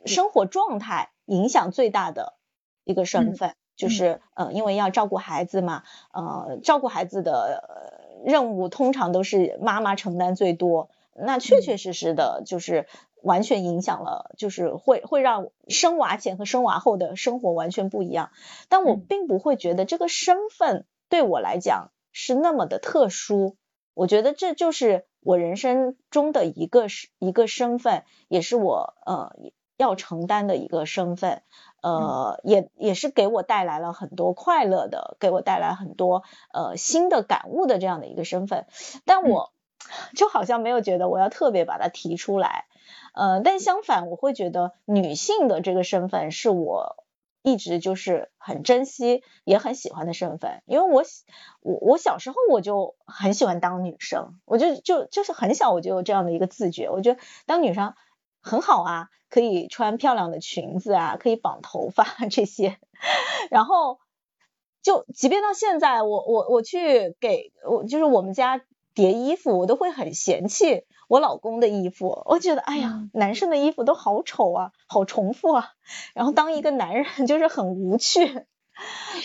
[0.04, 2.34] 生活状态影响最大的
[2.82, 12.88] 一个身份，就是呃，因为要照顾孩子嘛，呃，照顾孩子的任务通常都是妈妈承担最多，那确确实实的就是
[13.22, 18.30] 完全影响了，就是会会让生娃前和生娃后的生活完全不一样。
[18.68, 21.90] 但我并不会觉得这个身份对我来讲。
[22.12, 23.56] 是那么的特殊，
[23.94, 29.36] 我觉得这就是我人生中的一个是一个身份，也是我呃
[29.76, 31.42] 要承担的一个身份，
[31.84, 38.66] 呃也也是给我带来了很多快乐的，给我带来很多呃新的感悟的这样的一个身份，
[39.04, 39.52] 但我
[40.16, 42.64] 就好像没有觉得我要特别把它提出来，
[43.14, 47.04] 呃但相反我会觉得女性的这个身份是我。
[47.42, 51.02] 一直就是很珍惜，也很喜欢的身份，因为我
[51.62, 57.94] 我我小时候我就很喜欢当女生，我就就就是很小我就有这样的一个自觉，我觉得当女生
[58.42, 62.76] 很好啊，可以穿漂亮的裙子啊，可以绑头发这些，
[63.50, 64.00] 然后
[64.82, 68.60] 就即便到现在，我我我去给我就是我们家
[68.92, 70.84] 叠衣服，我都会很嫌弃。
[71.10, 75.66] 我老公的衣服，我觉得哎呀，男生的衣服都好丑啊，好重复啊。
[76.14, 78.46] 然后当一个男人 就是很无趣，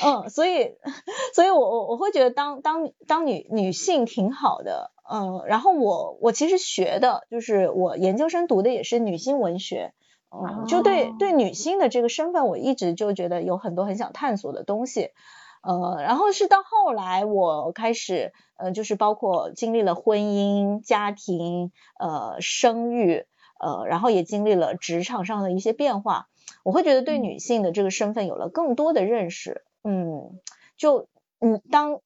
[0.04, 0.78] 嗯，所以，
[1.36, 5.44] 所以我我我会觉得当当当女女性挺好的，嗯。
[5.46, 9.94] 然后我我其实学的就是我研究生读的也是女性文学，
[10.32, 15.12] 嗯，就对对女性的这个身份，我一直就觉得有很多很想探索的东西。
[15.66, 23.26] 呃，然后是到后来我开始，呃，就是包括经历了婚姻、家庭、呃，生育，
[23.60, 26.28] 呃，然后也经历了职场上的一些变化，
[26.64, 29.66] 我会觉得对女性的这个身份有了更多的认识。
[29.84, 30.40] 嗯，
[30.78, 31.08] 就
[31.40, 32.00] 嗯，当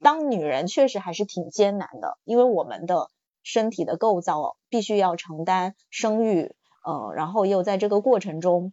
[0.00, 3.10] 当女人确实还是挺艰难的，因为我们的
[3.44, 6.52] 身体的构造必须要承担生育，
[6.84, 8.72] 呃，然后又在这个过程中。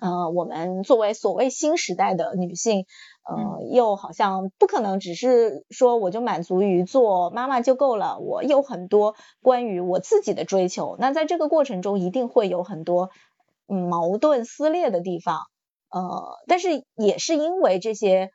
[0.00, 2.86] 呃，我们作为所谓新时代的女性，
[3.28, 10.96] 呃，又好像不可能只是说我就满足于做妈妈就够了，我有很多关于我自己的追求。
[10.98, 13.10] 那在这个过程中，一定会有很多
[13.68, 15.40] 嗯矛盾撕裂的地方。
[15.90, 18.30] 呃，但是也是因为这些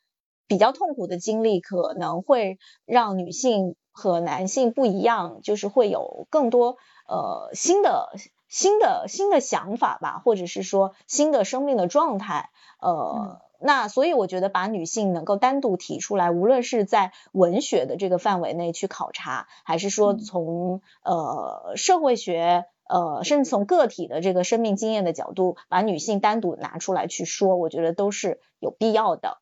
[0.47, 8.10] 比较痛苦的经历，可能会让女性和男性不一样，就是会有更多呃新的。
[8.50, 12.50] 新的新的想法吧，或者是说新的生命的状态，
[12.82, 29.38] 呃，那所以我觉得把女性能够单独提出来，无论是在文学的这个范围内去考察，还是说从呃社会学呃甚至从个体的这个生命经验的角度，把女性单独拿出来去说，我觉得都是有必要的。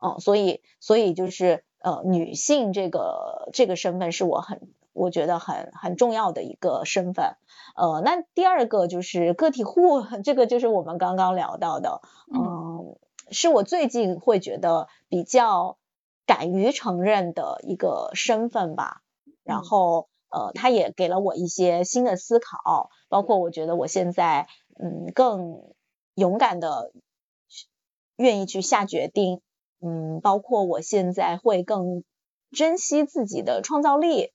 [0.00, 7.36] 嗯，所以所以就是呃女性这个这个身份是我很我觉得很很重要的一个身份。
[7.76, 12.00] 呃，那第二个就是个体户， 这个就是我们刚刚聊到的，
[12.32, 12.96] 嗯。
[13.30, 15.78] 是我最近会觉得比较
[16.26, 19.00] 敢于承认的一个身份吧，
[19.42, 25.62] 然后呃，他也给了我一些新的思考，包括我觉得我现在嗯更
[26.14, 26.92] 勇敢的
[28.16, 29.40] 愿意去下决定，
[29.80, 32.04] 嗯，包括我现在会更
[32.50, 34.30] 珍惜自己的创造力，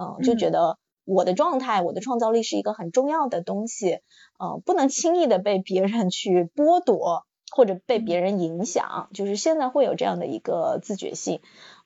[0.00, 4.00] 嗯，就觉得我的状态，我的创造力是一个很重要的东西，
[4.38, 7.26] 呃，不能轻易的被别人去剥夺。
[7.52, 11.40] 或者被别人影响，就是现在会有这样的一个自觉性，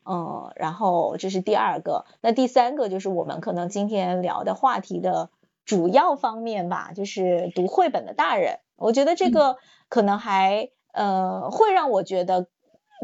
[0.04, 5.30] 嗯，然后这是第二个，那第三个就是我们可能今天聊的话题的
[5.64, 9.56] 主要方面吧，就是读绘本的大人，我觉得这个
[9.88, 12.46] 可能还呃会让我觉得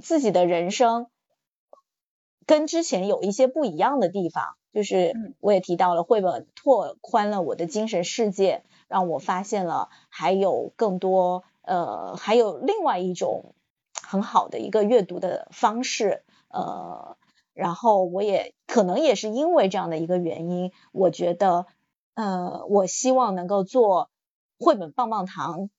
[0.03, 1.07] 自己的人生
[2.45, 11.45] 跟之前有一些不一样的地方，就是我也提到了绘本拓宽了我的精神世界，让我发现了还有更多。
[11.63, 13.55] 呃，还有另外一种
[14.03, 17.17] 很好的一个阅读的方式，呃，
[17.53, 21.67] 然后我也可能也是因为这样的一个原因，我觉得，
[22.15, 24.11] 呃，我希望能够做
[24.59, 25.71] 绘本棒棒糖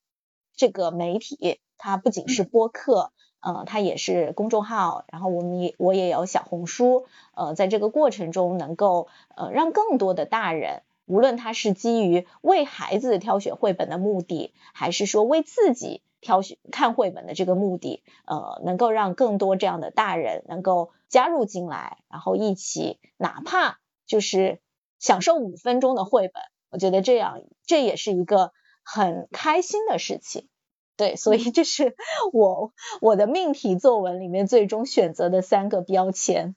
[0.55, 3.11] 这个媒体，它不仅是播客，
[3.41, 10.83] 呃，它也是公众号，然后我们也我也有小红书，呃，在这个过程中能够呃让更多的大人。
[11.07, 24.59] 无论他是基于为孩子挑选绘本的目的，还是说为自己挑选看绘本的这个目的，呃，能够让更多这样的大人能够加入进来，然后一起，哪怕就是
[24.99, 30.47] 享受五分钟的绘本，我觉得这样这也是一个很开心的事情。
[31.02, 31.95] 对，所以这是
[32.32, 36.56] 我我的命题作文里面最终选择的三个标签。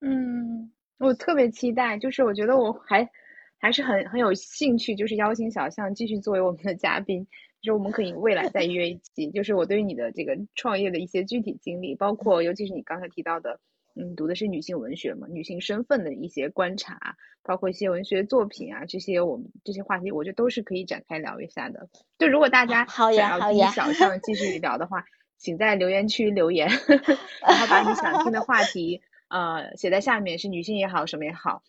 [0.00, 3.10] 嗯，我特别期待，就是我觉得我还。
[3.56, 7.26] 还是很很有兴趣，就是邀请小象继续作为我们的嘉宾，
[7.62, 9.30] 就是我们可以未来再约一期。
[9.30, 13.60] 就是我对于你的这个创业的一些具体经历，包括尤其是你刚才提到的，
[13.96, 21.88] 嗯，读的是女性文学嘛，女性身份的一些观察，包括一些文学作品啊，这些我们这些话题，我觉得都是可以展开聊一下的。
[22.18, 25.04] 就如果大家想要听小象继续聊的话，
[25.38, 26.68] 请在留言区留言，
[27.46, 31.62] 然后把你想听的话题呃写在下面，是女性也好，什么也好。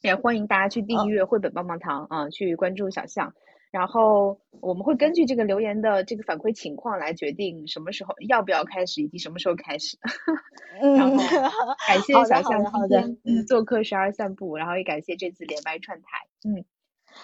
[0.00, 3.34] 也欢迎大家去订阅绘本棒棒糖啊，去关注小象，
[3.70, 9.96] 然后我们会根据这个留言的这个反馈情况来决定什么时候要不要开始，以及什么时候开始。
[10.80, 11.16] 然后
[11.86, 16.06] 感谢小象今天嗯做客十二散步，然后也感谢这次连麦串台。
[16.44, 16.64] 嗯，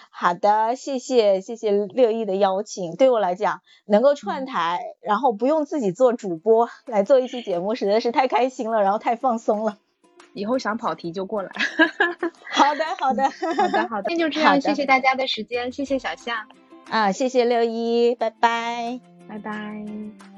[0.09, 9.77] 好的，谢谢谢谢六一的邀请，对我来讲能够串台，然后不用自己做主播来做一期节目，实在是太开心了，然后太放松了。
[10.33, 11.51] 以后想跑题就过来。
[12.49, 13.23] 好的， 好的，
[13.55, 14.09] 好的，好的。
[14.09, 16.47] 那就这样，谢谢大家的时间，谢谢小夏。
[16.89, 20.36] 啊，谢谢六一，拜拜，拜拜。